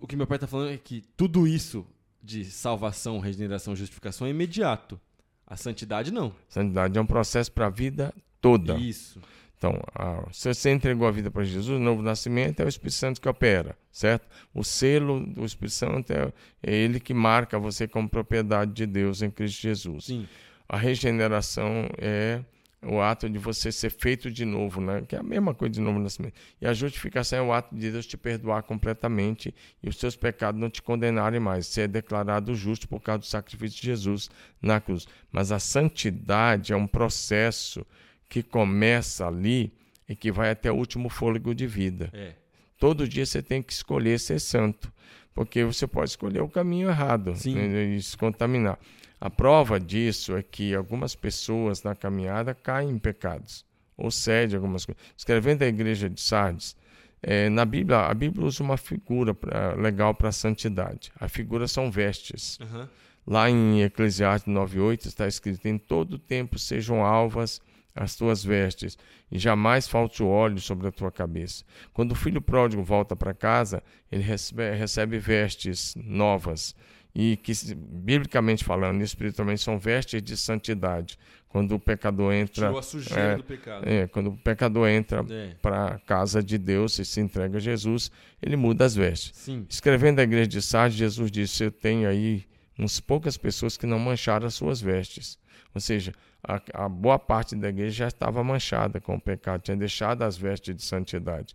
[0.00, 1.86] o que meu pai está falando é que tudo isso
[2.22, 5.00] de salvação, regeneração, justificação é imediato.
[5.46, 6.34] A santidade não.
[6.48, 8.76] Santidade é um processo para a vida toda.
[8.76, 9.20] Isso.
[9.60, 12.94] Então, a, se você entregou a vida para Jesus, o novo nascimento é o Espírito
[12.94, 14.26] Santo que opera, certo?
[14.54, 19.20] O selo do Espírito Santo é, é ele que marca você como propriedade de Deus
[19.20, 20.06] em Cristo Jesus.
[20.06, 20.26] Sim.
[20.66, 22.40] A regeneração é
[22.82, 25.02] o ato de você ser feito de novo, né?
[25.06, 26.40] que é a mesma coisa de novo nascimento.
[26.58, 30.58] E a justificação é o ato de Deus te perdoar completamente e os seus pecados
[30.58, 31.66] não te condenarem mais.
[31.66, 34.30] Você é declarado justo por causa do sacrifício de Jesus
[34.62, 35.06] na cruz.
[35.30, 37.84] Mas a santidade é um processo
[38.30, 39.72] que começa ali
[40.08, 42.08] e que vai até o último fôlego de vida.
[42.14, 42.32] É.
[42.78, 44.90] Todo dia você tem que escolher ser santo,
[45.34, 48.78] porque você pode escolher o caminho errado né, e se contaminar.
[49.20, 53.66] A prova disso é que algumas pessoas na caminhada caem em pecados
[53.96, 55.02] ou cedem algumas coisas.
[55.14, 56.74] Escrevendo a igreja de Sardes,
[57.22, 61.12] é, na Bíblia, a Bíblia usa uma figura pra, legal para a santidade.
[61.20, 62.58] A figura são vestes.
[62.60, 62.88] Uhum.
[63.26, 67.60] Lá em Eclesiastes 9,8 está escrito: Em todo tempo sejam alvas
[67.94, 68.96] as tuas vestes,
[69.30, 71.64] e jamais falte o óleo sobre a tua cabeça.
[71.92, 76.74] Quando o filho pródigo volta para casa, ele recebe, recebe, vestes novas,
[77.14, 81.18] e que, biblicamente falando, espiritualmente, são vestes de santidade.
[81.48, 82.66] Quando o pecador entra.
[82.66, 83.88] Tirou a sujeira é, do pecado.
[83.88, 85.54] É, quando o pecador entra é.
[85.60, 88.08] para a casa de Deus e se entrega a Jesus,
[88.40, 89.32] ele muda as vestes.
[89.34, 89.66] Sim.
[89.68, 92.44] Escrevendo a igreja de Sardes, Jesus disse: Eu tenho aí
[92.80, 95.38] uns poucas pessoas que não mancharam as suas vestes.
[95.74, 96.12] Ou seja,
[96.42, 100.36] a, a, boa parte da igreja já estava manchada com o pecado, tinha deixado as
[100.36, 101.54] vestes de santidade.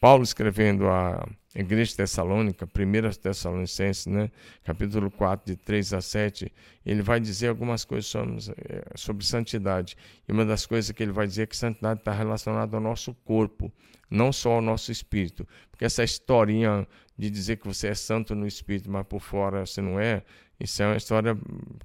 [0.00, 4.30] Paulo escrevendo a igreja tessalônica, 1 Tessalonicenses, né,
[4.64, 6.50] capítulo 4, de 3 a 7,
[6.86, 9.98] ele vai dizer algumas coisas sobre, eh, sobre santidade.
[10.26, 13.12] E uma das coisas que ele vai dizer é que santidade está relacionada ao nosso
[13.12, 13.70] corpo,
[14.08, 15.46] não só ao nosso espírito.
[15.70, 16.86] Porque essa historinha
[17.18, 20.22] de dizer que você é santo no espírito, mas por fora você não é,
[20.60, 21.36] isso é uma história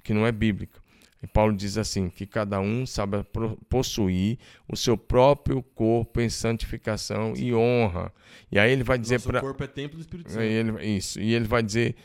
[0.02, 0.80] que não é bíblica.
[1.22, 3.24] E Paulo diz assim: que cada um sabe
[3.68, 8.12] possuir o seu próprio corpo em santificação e honra.
[8.52, 9.38] E aí ele vai dizer para.
[9.38, 10.42] O corpo é templo do Espírito Santo.
[10.42, 11.20] Ele, isso.
[11.20, 11.96] E ele vai dizer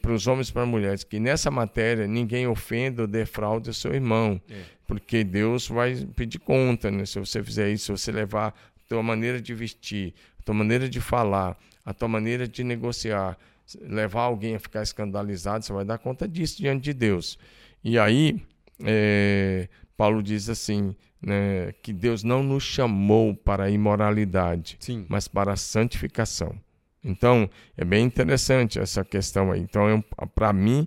[0.00, 3.74] para os homens e para as mulheres que nessa matéria ninguém ofenda ou defraude o
[3.74, 4.40] seu irmão.
[4.50, 4.62] É.
[4.86, 7.06] Porque Deus vai pedir conta né?
[7.06, 10.88] se você fizer isso, se você levar a tua maneira de vestir, a tua maneira
[10.88, 13.38] de falar, a tua maneira de negociar,
[13.80, 17.38] levar alguém a ficar escandalizado, você vai dar conta disso diante de Deus.
[17.82, 18.40] E aí,
[18.84, 25.06] é, Paulo diz assim, né, que Deus não nos chamou para a imoralidade, Sim.
[25.08, 26.58] mas para a santificação.
[27.04, 29.60] Então, é bem interessante essa questão aí.
[29.60, 30.86] Então, é para mim,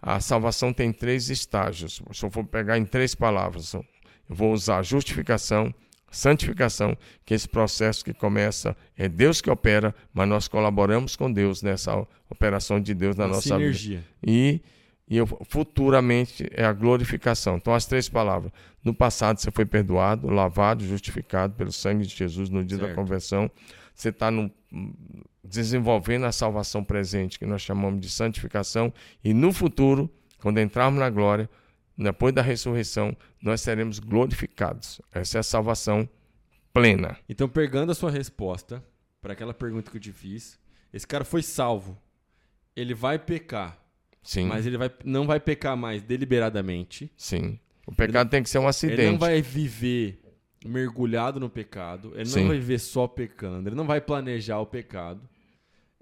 [0.00, 2.02] a salvação tem três estágios.
[2.12, 3.84] Se eu for pegar em três palavras, eu
[4.28, 5.72] vou usar justificação,
[6.16, 11.62] santificação, que esse processo que começa, é Deus que opera, mas nós colaboramos com Deus
[11.62, 13.98] nessa operação de Deus na Uma nossa sinergia.
[13.98, 14.08] vida.
[14.26, 14.60] E,
[15.08, 17.56] e eu- futuramente é a glorificação.
[17.56, 18.50] Então, as três palavras.
[18.82, 22.96] No passado você foi perdoado, lavado, justificado pelo sangue de Jesus no dia da Certo.
[22.96, 23.50] conversão.
[23.94, 24.30] Você está
[25.42, 28.92] desenvolvendo a salvação presente, que nós chamamos de santificação.
[29.22, 31.48] E no futuro, quando entrarmos na glória,
[31.96, 35.00] depois da ressurreição, nós seremos glorificados.
[35.12, 36.08] Essa é a salvação
[36.72, 37.16] plena.
[37.28, 38.84] Então, pegando a sua resposta
[39.22, 40.58] para aquela pergunta que eu te fiz,
[40.92, 41.96] esse cara foi salvo.
[42.76, 43.78] Ele vai pecar,
[44.22, 47.10] Sim, mas ele vai, não vai pecar mais deliberadamente.
[47.16, 47.58] sim.
[47.86, 49.02] O pecado tem que ser um acidente.
[49.02, 50.18] Ele não vai viver
[50.64, 52.12] mergulhado no pecado.
[52.14, 52.40] Ele Sim.
[52.40, 53.68] não vai viver só pecando.
[53.68, 55.20] Ele não vai planejar o pecado.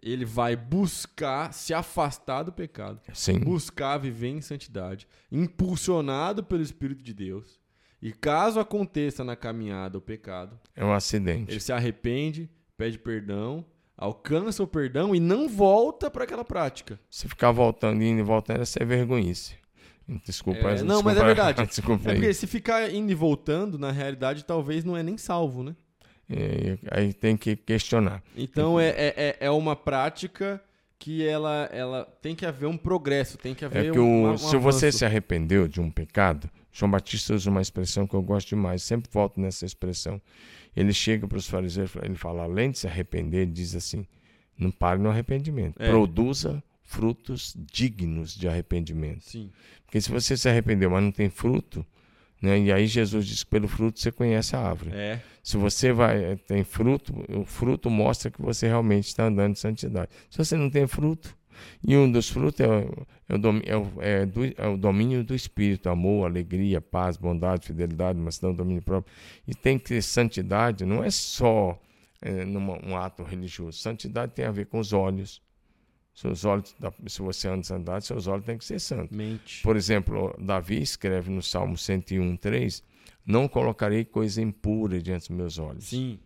[0.03, 3.01] Ele vai buscar se afastar do pecado.
[3.13, 5.07] Sim, Buscar viver em santidade.
[5.31, 7.61] Impulsionado pelo Espírito de Deus.
[8.01, 11.53] E caso aconteça na caminhada o pecado, é um acidente.
[11.53, 13.65] ele se arrepende, pede perdão,
[13.97, 16.99] alcança o perdão e não volta para aquela prática.
[17.09, 19.55] Se ficar voltando, indo e voltando, isso é vergonhice.
[20.27, 20.59] Desculpa.
[20.59, 21.63] É, não, desculpa, mas é verdade.
[21.69, 25.63] Desculpa É porque se ficar indo e voltando, na realidade, talvez não é nem salvo,
[25.63, 25.77] né?
[26.31, 28.23] É, aí tem que questionar.
[28.37, 30.63] Então é, é, é- é uma prática
[30.99, 34.25] que ela, ela tem que haver um progresso, tem que haver É que um, o,
[34.25, 38.15] uma- um se você se arrependeu de um pecado, João Batista usa uma expressão que
[38.15, 40.21] eu gosto demais, sempre volto nessa expressão.
[40.75, 44.07] Ele chega para os fariseus, ele fala, além de se arrepender, ele diz assim:
[44.57, 45.89] não pare no arrependimento, É.
[45.91, 49.21] produza frutos dignos de arrependimento.
[49.25, 49.51] Sim.
[49.85, 51.85] Porque se você se arrependeu, mas não tem fruto,
[52.43, 52.59] né?
[52.59, 54.91] e aí Jesus diz que pelo fruto você conhece a árvore.
[54.95, 55.21] É.
[55.43, 60.11] Se você vai tem fruto, o fruto mostra que você realmente está andando em santidade.
[60.29, 61.35] Se você não tem fruto,
[61.87, 65.23] e um dos frutos é, o- é o, é o- é do- é o domínio
[65.23, 69.13] do espírito, amor, alegria, paz, bondade, fidelidade, mansidão, domínio próprio.
[69.47, 71.79] E tem que ter santidade, não é só
[72.25, 73.79] é, numa- um ato religioso.
[73.79, 75.43] Santidade tem a ver com os olhos.
[76.15, 79.17] Seus olhos, se você anda em santidade, seus olhos têm que ser santos.
[79.17, 79.63] Mente.
[79.63, 82.85] Por exemplo, Davi escreve no Salmo 101, 3,
[83.25, 85.89] não colocarei coisa impura diante dos meus olhos.
[85.89, 86.19] Sim.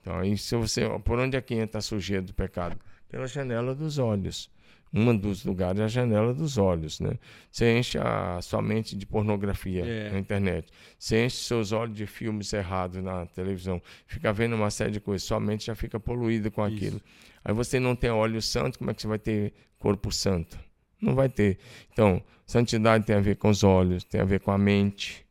[0.00, 2.78] Então, aí, se você, por onde é que entra a sujeira do pecado?
[3.08, 4.50] Pela janela dos olhos.
[4.92, 7.12] Um dos lugares é a janela dos olhos, né?
[7.50, 10.10] Você enche a sua mente de pornografia É.
[10.10, 10.72] na internet.
[10.98, 13.82] Você enche seus olhos de filmes errados na televisão.
[14.06, 15.26] Fica vendo uma série de coisas.
[15.26, 16.76] Sua mente já fica poluída com Isso.
[16.76, 17.00] aquilo.
[17.44, 20.58] Aí você não tem óleo santo, como é que você vai ter corpo santo?
[21.00, 21.58] Não vai ter.
[21.92, 25.24] Então, santidade tem a ver com os olhos, tem a ver com a mente,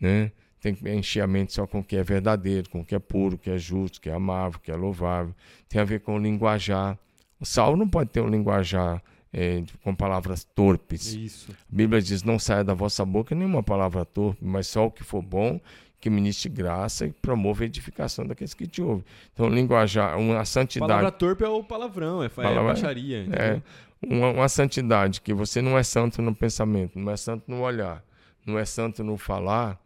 [0.00, 0.32] né?
[0.60, 2.98] Tem que encher a mente só com o que é verdadeiro, com o que é
[2.98, 5.32] puro, o que é justo, o que é amável, o que é louvável.
[5.68, 6.98] Tem a ver com o linguajar.
[7.40, 11.12] O salvo não pode ter um linguajar de- com palavras torpes.
[11.14, 11.50] Isso.
[11.52, 15.04] A Bíblia diz: não saia da vossa boca nenhuma palavra torpe, mas só o que
[15.04, 15.60] for bom,
[16.00, 19.04] que ministre graça e promova a edificação daqueles que te ouvem.
[19.32, 20.88] Então, linguajar, uma santidade.
[20.88, 23.26] Palavra torpe é o palavrão, é, é Palavra- baixaria.
[23.32, 23.60] É,
[24.00, 28.02] uma, uma santidade que você não é santo no pensamento, não é santo no olhar,
[28.46, 29.78] não é santo no falar,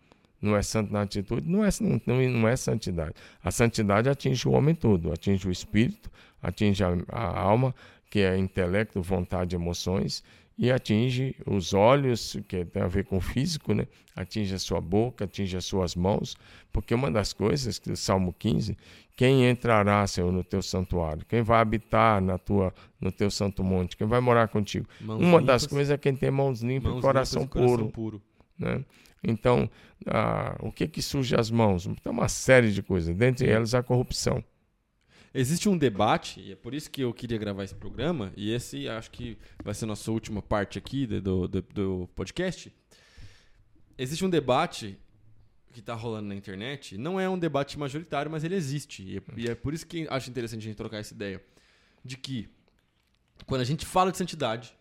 [0.43, 1.69] não é santo na atitude, não é,
[2.07, 3.13] não, não é santidade.
[3.43, 6.11] A santidade atinge o homem todo, atinge o espírito,
[6.42, 7.74] atinge a, a alma,
[8.11, 10.22] que é intelecto, vontade, emoções,
[10.59, 13.87] e atinge os olhos, que tem a ver com o físico, né?
[14.14, 16.37] atinge a sua boca, atinge as suas mãos,
[16.70, 18.76] porque uma das coisas que o Salmo 15,
[19.16, 21.24] quem entrará, Senhor, no teu santuário?
[21.26, 23.96] Quem vai habitar na tua, no teu santo monte?
[23.96, 24.87] Quem vai morar contigo?
[25.00, 27.66] Mãos uma das limpas, coisas é quem tem mãos limpas mãos e coração limpas e
[27.66, 27.88] puro.
[27.88, 28.22] puro.
[28.59, 28.85] Né?
[29.22, 29.68] Então,
[30.07, 31.88] ah, o que que surge as mãos?
[32.03, 34.44] Tem uma série de coisas, dentre elas a corrupção.
[35.33, 38.88] Existe um debate, e é por isso que eu queria gravar esse programa, e esse
[38.88, 42.73] acho que vai ser a nossa última parte aqui do, do, do podcast.
[43.97, 44.99] Existe um debate
[45.73, 49.05] que está rolando na internet, não é um debate majoritário, mas ele existe.
[49.05, 51.40] E é, e é por isso que acho interessante a gente trocar essa ideia.
[52.05, 52.49] De que,
[53.47, 54.75] quando a gente fala de santidade,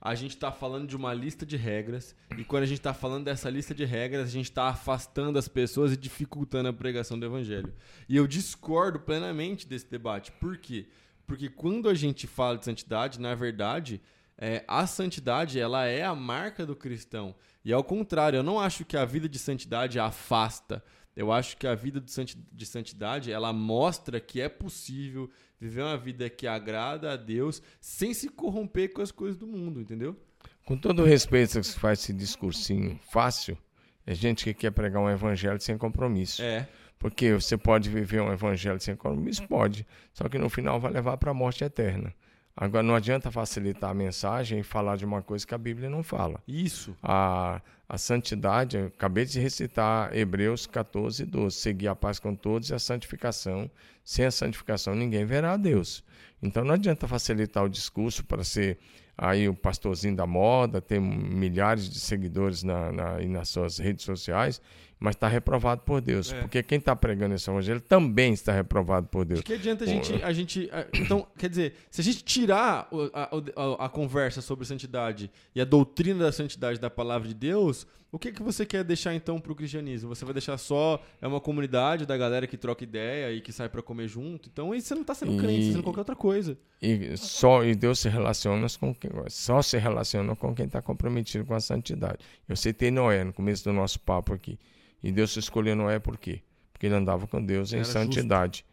[0.00, 3.24] a gente está falando de uma lista de regras, e quando a gente está falando
[3.24, 7.26] dessa lista de regras, a gente está afastando as pessoas e dificultando a pregação do
[7.26, 7.74] evangelho.
[8.08, 10.32] E eu discordo plenamente desse debate.
[10.32, 10.88] Por quê?
[11.26, 14.00] Porque quando a gente fala de santidade, na verdade,
[14.38, 17.34] é, a santidade ela é a marca do cristão.
[17.62, 20.82] E ao contrário, eu não acho que a vida de santidade afasta.
[21.20, 25.28] Eu acho que a vida de santi- de santidade ela mostra que é possível
[25.60, 29.82] viver uma vida que agrada a Deus sem se corromper com as coisas do mundo,
[29.82, 30.16] entendeu?
[30.64, 33.58] Com todo o respeito que se faz esse discursinho fácil,
[34.06, 36.40] é gente que quer pregar um evangelho sem compromisso.
[36.42, 36.66] É.
[36.98, 39.46] Porque você pode viver um evangelho sem compromisso?
[39.46, 39.86] Pode.
[40.14, 42.14] Só que no final vai levar para a morte eterna.
[42.60, 46.02] Agora, não adianta facilitar a mensagem e falar de uma coisa que a Bíblia não
[46.02, 46.42] fala.
[46.46, 46.94] Isso.
[47.02, 51.56] A, a santidade, acabei de recitar Hebreus 14, 12.
[51.56, 53.70] Seguir a paz com todos e a santificação.
[54.04, 56.04] Sem a santificação, ninguém verá a Deus.
[56.42, 58.78] Então, não adianta facilitar o discurso para ser
[59.16, 64.60] aí o pastorzinho da moda, ter milhares de seguidores na, na, nas suas redes sociais
[65.00, 66.30] mas está reprovado por Deus.
[66.30, 66.40] É.
[66.40, 69.40] Porque quem está pregando esse evangelho também está reprovado por Deus.
[69.40, 70.70] De que adianta a gente, a gente.
[70.92, 75.64] Então, quer dizer, se a gente tirar a, a, a, conversa sobre santidade e a
[75.64, 79.50] doutrina da santidade da palavra de Deus, o que, que você quer deixar então para
[79.50, 80.08] o cristianismo?
[80.10, 83.70] Você vai deixar só é uma comunidade da galera que troca ideia e que sai
[83.70, 84.50] para comer junto?
[84.52, 86.58] Então, aí você não está sendo crente, você está sendo qualquer outra coisa.
[86.82, 91.46] E, só, e Deus se relaciona com quem, só se relaciona com quem está comprometido
[91.46, 92.18] com a santidade.
[92.46, 94.58] Eu citei Noé no começo do nosso papo aqui.
[95.02, 96.42] E Deus escolheu Noé por quê?
[96.72, 98.58] Porque ele andava com Deus em Era santidade.
[98.58, 98.70] Justo.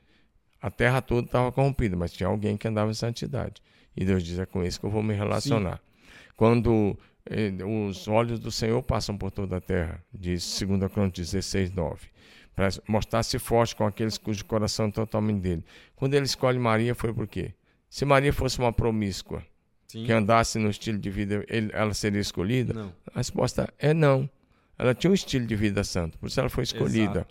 [0.62, 3.62] A terra toda estava corrompida, mas tinha alguém que andava em santidade.
[3.96, 5.78] E Deus diz: é com esse que eu vou me relacionar.
[5.78, 6.32] Sim.
[6.36, 11.72] Quando eh, os olhos do Senhor passam por toda a terra, diz 2 Crônicas 16,
[11.72, 12.08] 9,
[12.56, 15.64] para mostrar-se forte com aqueles cujo coração é totalmente dele.
[15.96, 17.54] Quando ele escolhe Maria, foi por quê?
[17.90, 19.44] Se Maria fosse uma promíscua,
[19.88, 20.06] Sim.
[20.06, 22.74] que andasse no estilo de vida, ele, ela seria escolhida?
[22.74, 22.94] Não.
[23.14, 24.30] A resposta é não.
[24.78, 27.28] Ela tinha um estilo de vida santo, por isso ela foi escolhida.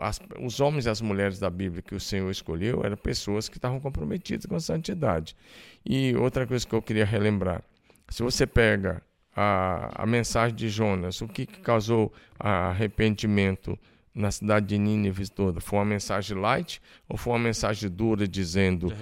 [0.00, 3.56] As, os homens e as mulheres da Bíblia que o Senhor escolheu eram pessoas que
[3.56, 5.36] estavam comprometidas com a santidade.
[5.84, 7.62] E outra coisa que eu queria relembrar:
[8.08, 9.02] se você pega
[9.34, 13.78] a, a mensagem de Jonas, o que, que causou arrependimento
[14.14, 15.60] na cidade de Nínive toda?
[15.60, 18.92] Foi uma mensagem light ou foi uma mensagem dura dizendo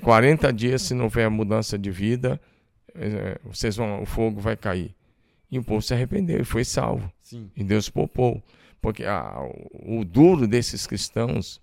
[0.00, 2.40] 40 dias, se não houver mudança de vida,
[2.94, 4.94] eh, vocês vão, o fogo vai cair?
[5.50, 7.12] E o povo se arrependeu e foi salvo.
[7.22, 7.50] Sim.
[7.56, 8.42] E Deus poupou.
[8.80, 9.36] Porque a,
[9.72, 11.60] o duro desses cristãos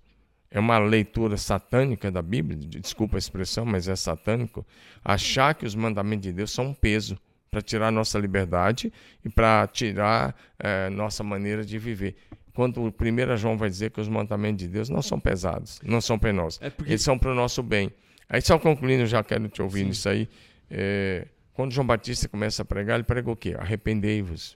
[0.52, 4.66] é uma leitura satânica da Bíblia, desculpa a expressão, mas é satânico,
[5.04, 7.18] achar que os mandamentos de Deus são um peso
[7.50, 8.92] para tirar nossa liberdade
[9.24, 12.16] e para tirar é, nossa maneira de viver.
[12.54, 16.02] Quando o 1 João vai dizer que os mandamentos de Deus não são pesados, não
[16.02, 16.92] são penosos, é porque...
[16.92, 17.92] eles são para o nosso bem.
[18.30, 19.86] Aí, só concluindo, já quero te ouvir Sim.
[19.86, 20.30] nisso aí.
[20.70, 21.28] É,
[21.58, 23.56] quando João Batista começa a pregar, ele prega o quê?
[23.58, 24.56] Arrependei-vos.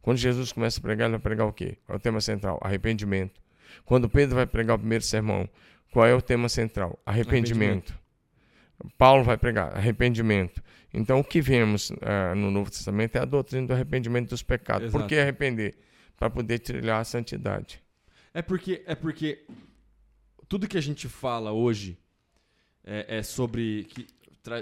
[0.00, 1.76] Quando Jesus começa a pregar, ele vai pregar o quê?
[1.84, 2.60] Qual é o tema central?
[2.62, 3.40] Arrependimento.
[3.84, 5.48] Quando Pedro vai pregar o primeiro sermão,
[5.90, 6.96] qual é o tema central?
[7.04, 7.92] Arrependimento.
[7.92, 8.94] arrependimento.
[8.96, 10.62] Paulo vai pregar arrependimento.
[10.94, 14.84] Então, o que vemos uh, no Novo Testamento é a doutrina do arrependimento dos pecados.
[14.84, 15.02] Exato.
[15.02, 15.76] Por que arrepender?
[16.16, 17.82] Para poder trilhar a santidade.
[18.32, 19.44] É porque, é porque
[20.48, 21.98] tudo que a gente fala hoje
[22.84, 23.88] é, é sobre.
[23.90, 24.06] Que,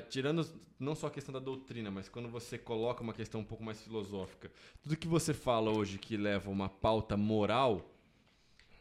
[0.09, 0.47] tirando
[0.79, 3.81] não só a questão da doutrina, mas quando você coloca uma questão um pouco mais
[3.81, 4.51] filosófica,
[4.83, 7.91] tudo que você fala hoje que leva uma pauta moral,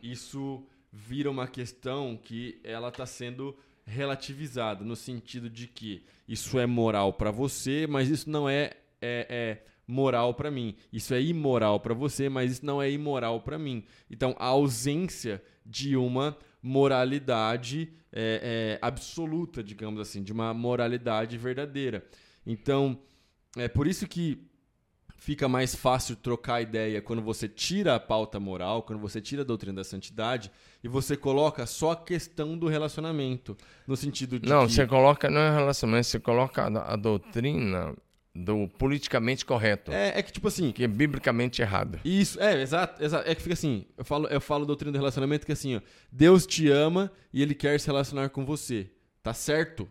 [0.02, 6.66] isso vira uma questão que ela está sendo relativizada no sentido de que isso é
[6.66, 10.76] moral para você, mas isso não é, é, é moral para mim.
[10.92, 13.84] Isso é imoral para você, mas isso não é imoral para mim.
[14.10, 22.04] Então, a ausência de uma moralidade é, é, absoluta, digamos assim, de uma moralidade verdadeira.
[22.44, 22.98] Então,
[23.56, 24.50] é por isso que
[25.16, 29.46] fica mais fácil trocar ideia quando você tira a pauta moral, quando você tira a
[29.46, 30.52] doutrina da santidade
[30.84, 33.56] e você coloca só a questão do relacionamento,
[33.88, 34.74] no sentido de Não, que...
[34.74, 37.96] você coloca não é relacionamento, você coloca a, a doutrina
[38.36, 39.92] do politicamente correto.
[39.92, 40.74] É, é que tipo assim.
[40.74, 42.02] Que é biblicamente errado.
[42.04, 43.30] Isso, é, exato, exato.
[43.30, 45.82] É que fica assim, eu falo, eu falo doutrina do relacionamento que é assim, ó,
[46.12, 48.92] Deus te ama e ele quer se relacionar com você.
[49.24, 49.88] Tá certo?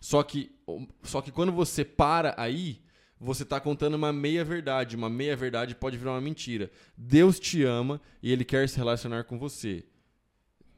[0.00, 0.54] Só que,
[1.02, 2.82] só que quando você para aí,
[3.18, 4.94] você está contando uma meia verdade.
[4.94, 6.70] Uma meia verdade pode virar uma mentira.
[6.96, 9.84] Deus te ama e ele quer se relacionar com você.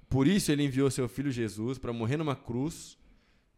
[0.09, 2.97] Por isso ele enviou seu filho Jesus para morrer numa cruz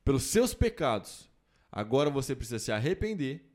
[0.03, 1.31] pelos seus pecados.
[1.71, 3.50] Agora você precisa se arrepender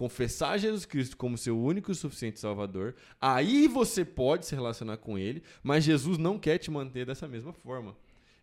[0.00, 5.18] confessar Jesus Cristo como seu único e suficiente Salvador, aí você pode se relacionar com
[5.18, 7.94] Ele, mas Jesus não quer te manter dessa mesma forma.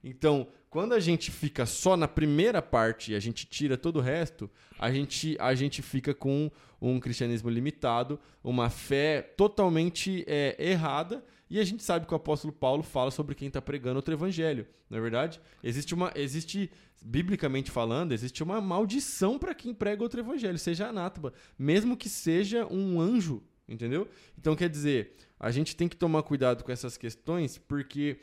[0.03, 4.01] Então, quando a gente fica só na primeira parte e a gente tira todo o
[4.03, 4.47] resto,
[4.77, 11.59] a gente, a gente fica com um cristianismo limitado, uma fé totalmente é, errada, e
[11.59, 14.97] a gente sabe que o apóstolo Paulo fala sobre quem está pregando outro evangelho, não
[14.97, 15.39] é verdade?
[15.63, 16.69] Existe uma, existe
[17.01, 22.65] biblicamente falando, existe uma maldição para quem prega outro evangelho, seja anátema, mesmo que seja
[22.67, 24.07] um anjo, entendeu?
[24.37, 28.19] Então quer dizer, a gente tem que tomar cuidado com essas questões, porque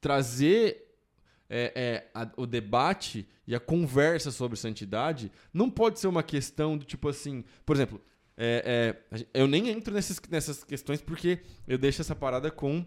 [0.00, 0.88] trazer
[1.48, 6.76] é, é, a, o debate e a conversa sobre santidade não pode ser uma questão
[6.76, 8.00] do tipo assim, por exemplo,
[8.38, 12.84] é, é eu nem entro nessas, nessas questões porque eu deixo essa parada com,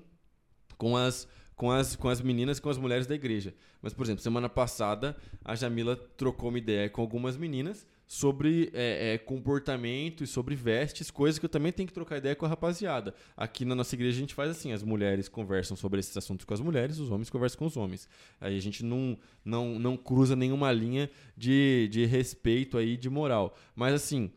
[0.78, 1.28] com as
[1.62, 3.54] com as, com as meninas e com as mulheres da igreja.
[3.84, 9.14] Mas, por exemplo, semana passada a Jamila trocou uma ideia com algumas meninas sobre é,
[9.14, 12.50] é, comportamento e sobre vestes, coisas que eu também tenho que trocar ideia com a
[12.50, 13.14] rapaziada.
[13.38, 16.54] Aqui na nossa igreja a gente faz assim: as mulheres conversam sobre esses assuntos com
[16.56, 18.10] as mulheres, os homens conversam com os homens.
[18.40, 23.56] Aí a gente não, não, não cruza nenhuma linha de, de respeito aí, de moral.
[23.76, 24.32] Mas assim,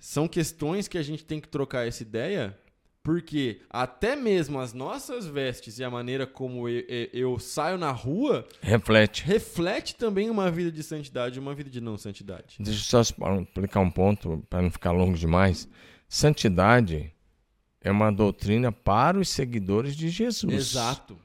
[0.00, 2.58] são questões que a gente tem que trocar essa ideia
[3.02, 7.90] porque até mesmo as nossas vestes e a maneira como eu, eu, eu, saio na
[7.90, 12.56] rua reflete reflete também uma vida de santidade e uma vida de não santidade.
[12.58, 15.68] Deixa eu só explicar um ponto para não ficar longo demais.
[16.08, 17.12] Santidade
[17.80, 20.52] é uma doutrina para os seguidores de Jesus.
[20.52, 21.16] Exato.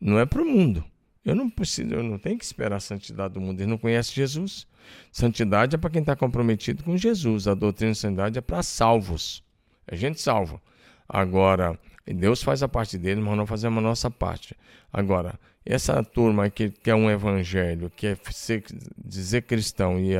[0.00, 0.84] Não é para o mundo.
[1.24, 3.60] Eu não preciso, eu não tenho que esperar a santidade do mundo.
[3.60, 4.66] Ele não conhece Jesus.
[5.10, 7.48] Santidade é para quem está comprometido com Jesus.
[7.48, 9.42] A doutrina de santidade é para salvos.
[9.86, 10.60] É gente salva.
[11.08, 14.54] Agora, Deus faz a parte dele, mas nós fazemos a nossa parte.
[14.92, 18.62] Agora, essa turma que quer um evangelho, quer ser,
[19.02, 20.12] dizer cristão e,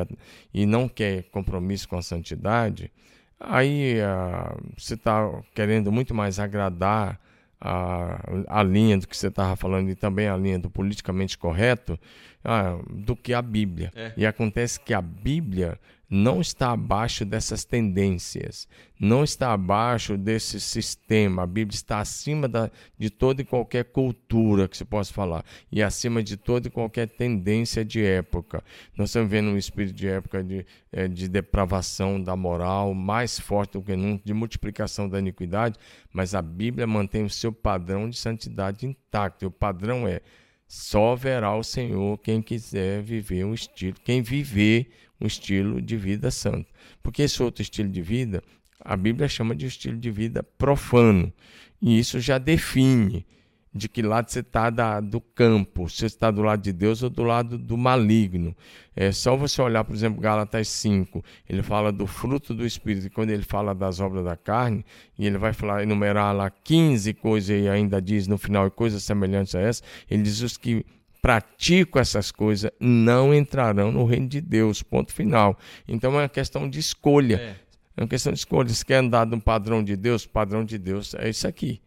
[0.52, 2.90] e não quer compromisso com a santidade,
[3.38, 7.20] aí ah, você está querendo muito mais agradar
[7.60, 11.98] a, a linha do que você estava falando e também a linha do politicamente correto
[12.44, 13.90] ah, do que a Bíblia.
[13.94, 14.12] É.
[14.16, 15.78] E acontece que a Bíblia
[16.14, 18.68] não está abaixo dessas tendências,
[19.00, 21.42] não está abaixo desse sistema.
[21.42, 25.82] A Bíblia está acima da, de toda e qualquer cultura que se possa falar e
[25.82, 28.62] acima de toda e qualquer tendência de época.
[28.96, 33.72] Nós estamos vendo um espírito de época de, é, de depravação da moral mais forte
[33.72, 35.76] do que nunca, de multiplicação da iniquidade,
[36.12, 39.44] mas a Bíblia mantém o seu padrão de santidade intacto.
[39.44, 40.20] E o padrão é
[40.66, 44.88] só verá o Senhor quem quiser viver um estilo, quem viver
[45.20, 46.66] um estilo de vida santo.
[47.02, 48.42] Porque esse outro estilo de vida,
[48.80, 51.32] a Bíblia chama de estilo de vida profano.
[51.80, 53.26] E isso já define
[53.74, 57.10] de que lado você está do campo, se você está do lado de Deus ou
[57.10, 58.56] do lado do maligno.
[58.94, 63.10] É só você olhar, por exemplo, Gálatas 5, ele fala do fruto do Espírito, e
[63.10, 64.84] quando ele fala das obras da carne,
[65.18, 69.56] e ele vai falar, enumerar lá 15 coisas e ainda diz no final coisas semelhantes
[69.56, 70.86] a essa, ele diz os que
[71.24, 74.82] praticam essas coisas não entrarão no reino de Deus.
[74.82, 75.58] Ponto final.
[75.88, 77.36] Então é uma questão de escolha.
[77.36, 77.56] É,
[77.96, 78.68] é uma questão de escolha.
[78.68, 81.80] Se quer andar no padrão de Deus, o padrão de Deus é isso aqui.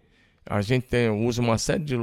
[0.43, 1.95] A gente tem, usa uma série de,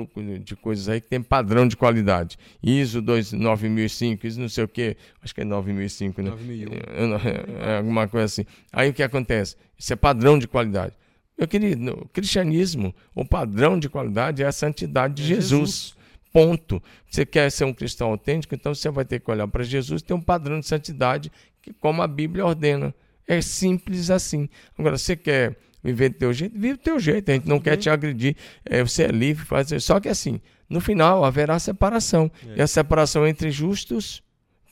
[0.45, 2.39] de coisas aí que tem padrão de qualidade.
[2.63, 4.97] ISO 9005, ISO não sei o quê.
[5.21, 6.31] Acho que é 9005, né?
[6.31, 6.73] 9001.
[6.73, 8.47] É, é, alguma coisa assim.
[8.73, 9.57] Aí o que acontece?
[9.77, 10.95] Isso é padrão de qualidade.
[11.37, 15.51] Meu querido, o cristianismo, o padrão de qualidade é a santidade de é Jesus.
[15.51, 16.04] Jesus.
[16.35, 16.83] Ponto.
[17.09, 20.05] Você quer ser um cristão autêntico, então você vai ter que olhar para Jesus e
[20.05, 21.31] ter um padrão de santidade,
[21.63, 22.93] que, como a Bíblia ordena.
[23.25, 24.49] É simples assim.
[24.77, 27.31] Agora, você quer viver do teu jeito, vive do teu jeito.
[27.31, 28.35] A gente não quer te agredir.
[28.65, 29.69] É, você é livre, faz.
[29.85, 32.29] Só que assim, no final haverá separação.
[32.49, 32.59] É.
[32.59, 34.21] E a separação entre justos,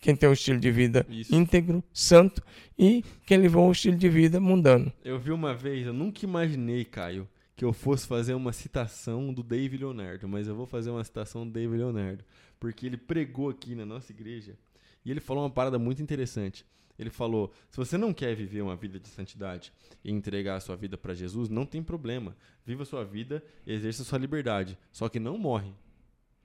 [0.00, 1.32] quem tem um estilo de vida Isso.
[1.32, 2.42] íntegro, santo,
[2.76, 4.92] e quem levou um estilo de vida mundano.
[5.04, 9.42] Eu vi uma vez, eu nunca imaginei, Caio, que eu fosse fazer uma citação do
[9.42, 12.24] Dave Leonardo, mas eu vou fazer uma citação do Dave Leonardo,
[12.59, 14.57] porque ele pregou aqui na nossa igreja
[15.05, 16.64] e ele falou uma parada muito interessante.
[16.98, 19.72] Ele falou: se você não quer viver uma vida de santidade
[20.05, 22.36] e entregar a sua vida para Jesus, não tem problema.
[22.64, 24.78] Viva a sua vida, exerça a sua liberdade.
[24.92, 25.72] Só que não morre.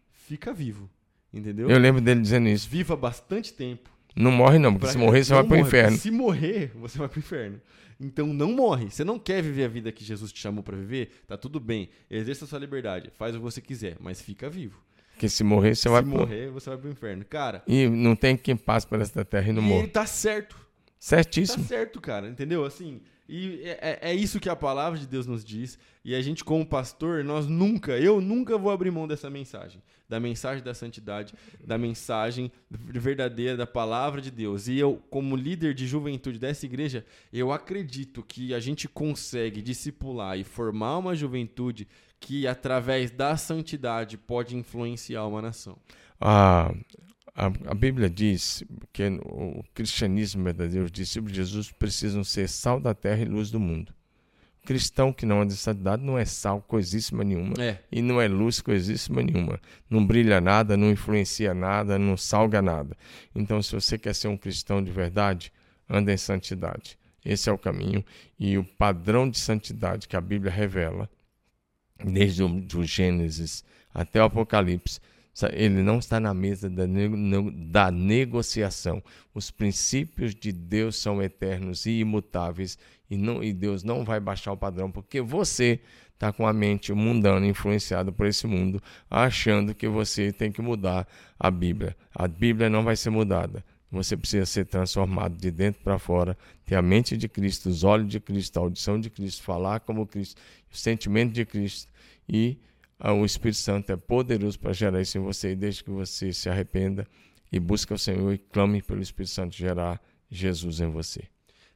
[0.10, 0.90] Fica vivo.
[1.32, 1.70] Entendeu?
[1.70, 2.68] Eu lembro dele dizendo isso.
[2.68, 3.90] Viva bastante tempo.
[4.18, 4.92] Não morre, não, porque pra...
[4.94, 5.98] se morrer, você vai para o inferno.
[5.98, 7.62] Se morrer, você vai para o inferno.
[8.00, 8.90] Então não morre.
[8.90, 11.24] Você não quer viver a vida que Jesus te chamou para viver?
[11.28, 11.90] Tá tudo bem.
[12.10, 13.12] Exerça a sua liberdade.
[13.18, 14.82] Faz o que você quiser, mas fica vivo.
[15.14, 17.26] Porque se morrer, você se vai Se morrer, você vai pro inferno.
[17.26, 17.64] Cara.
[17.68, 19.88] E não tem quem passe por essa terra e não morre.
[19.88, 20.56] tá certo.
[21.00, 21.64] Certíssimo.
[21.64, 22.28] Tá certo, cara.
[22.28, 22.66] Entendeu?
[22.66, 23.02] Assim.
[23.28, 25.78] E é, é, é, isso que a palavra de Deus nos diz.
[26.04, 29.82] E a gente, como pastor, nós nunca, eu nunca vou abrir mão dessa mensagem.
[30.08, 34.70] Da mensagem da santidade, da mensagem verdadeira da palavra de Deus.
[34.70, 40.40] E eu, como líder de juventude dessa igreja, eu acredito que a gente consegue discipular
[40.40, 41.88] e formar uma juventude
[42.20, 45.78] que, através da santidade, pode influenciar uma nação.
[46.20, 46.74] Ah,
[47.38, 52.80] a, a, Bíblia diz que o cristianismo verdadeiro, os discípulos de Jesus precisam ser sal
[52.80, 53.94] da terra e luz do mundo.
[54.66, 57.80] Cristão que não é de santidade não é sal coisíssima nenhuma é.
[57.92, 59.62] e não é luz coisíssima nenhuma.
[59.88, 62.98] Não brilha nada, não influencia nada, não salga nada.
[63.36, 65.54] Então, se você quer ser um cristão de verdade,
[65.88, 66.98] anda em santidade.
[67.24, 68.04] Esse é o caminho
[68.40, 71.08] e o padrão de santidade que a Bíblia revela,
[72.04, 73.64] desde o Gênesis
[73.94, 75.00] até o Apocalipse,
[75.54, 76.84] ele não está na mesa da,
[77.54, 79.04] da, negociação.
[79.34, 82.78] Os princípios de Deus são eternos e imutáveis
[83.10, 85.80] e, não, e Deus não vai baixar o padrão porque você
[86.14, 91.08] está com a mente mundana influenciada por esse mundo, achando que você tem que mudar
[91.40, 91.96] a Bíblia.
[92.14, 93.64] A Bíblia não vai ser mudada.
[93.92, 98.10] Você precisa ser transformado de dentro para fora, ter a mente de Cristo, os olhos
[98.10, 100.42] de Cristo, a audição de Cristo, falar como Cristo,
[100.74, 101.90] o sentimento de Cristo
[102.28, 102.58] e
[103.00, 107.08] o Espírito Santo é poderoso para gerar isso em você, desde que você se arrependa
[107.52, 111.24] e busque o Senhor e clame pelo Espírito Santo gerar Jesus em você.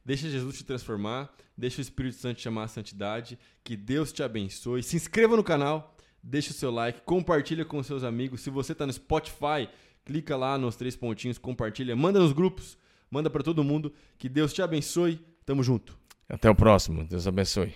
[0.04, 4.22] Deixa Jesus te transformar, deixa o Espírito Santo te chamar a santidade, que Deus te
[4.22, 4.82] abençoe.
[4.82, 8.40] Se inscreva no canal, deixa o seu like, compartilha com seus amigos.
[8.40, 9.68] Se você está no Spotify,
[10.04, 12.76] clica lá nos três pontinhos, compartilha, manda nos grupos,
[13.08, 13.92] manda para todo mundo.
[14.18, 15.20] Que Deus te abençoe.
[15.46, 15.96] Tamo junto.
[16.28, 17.04] Até o próximo.
[17.04, 17.72] Deus abençoe.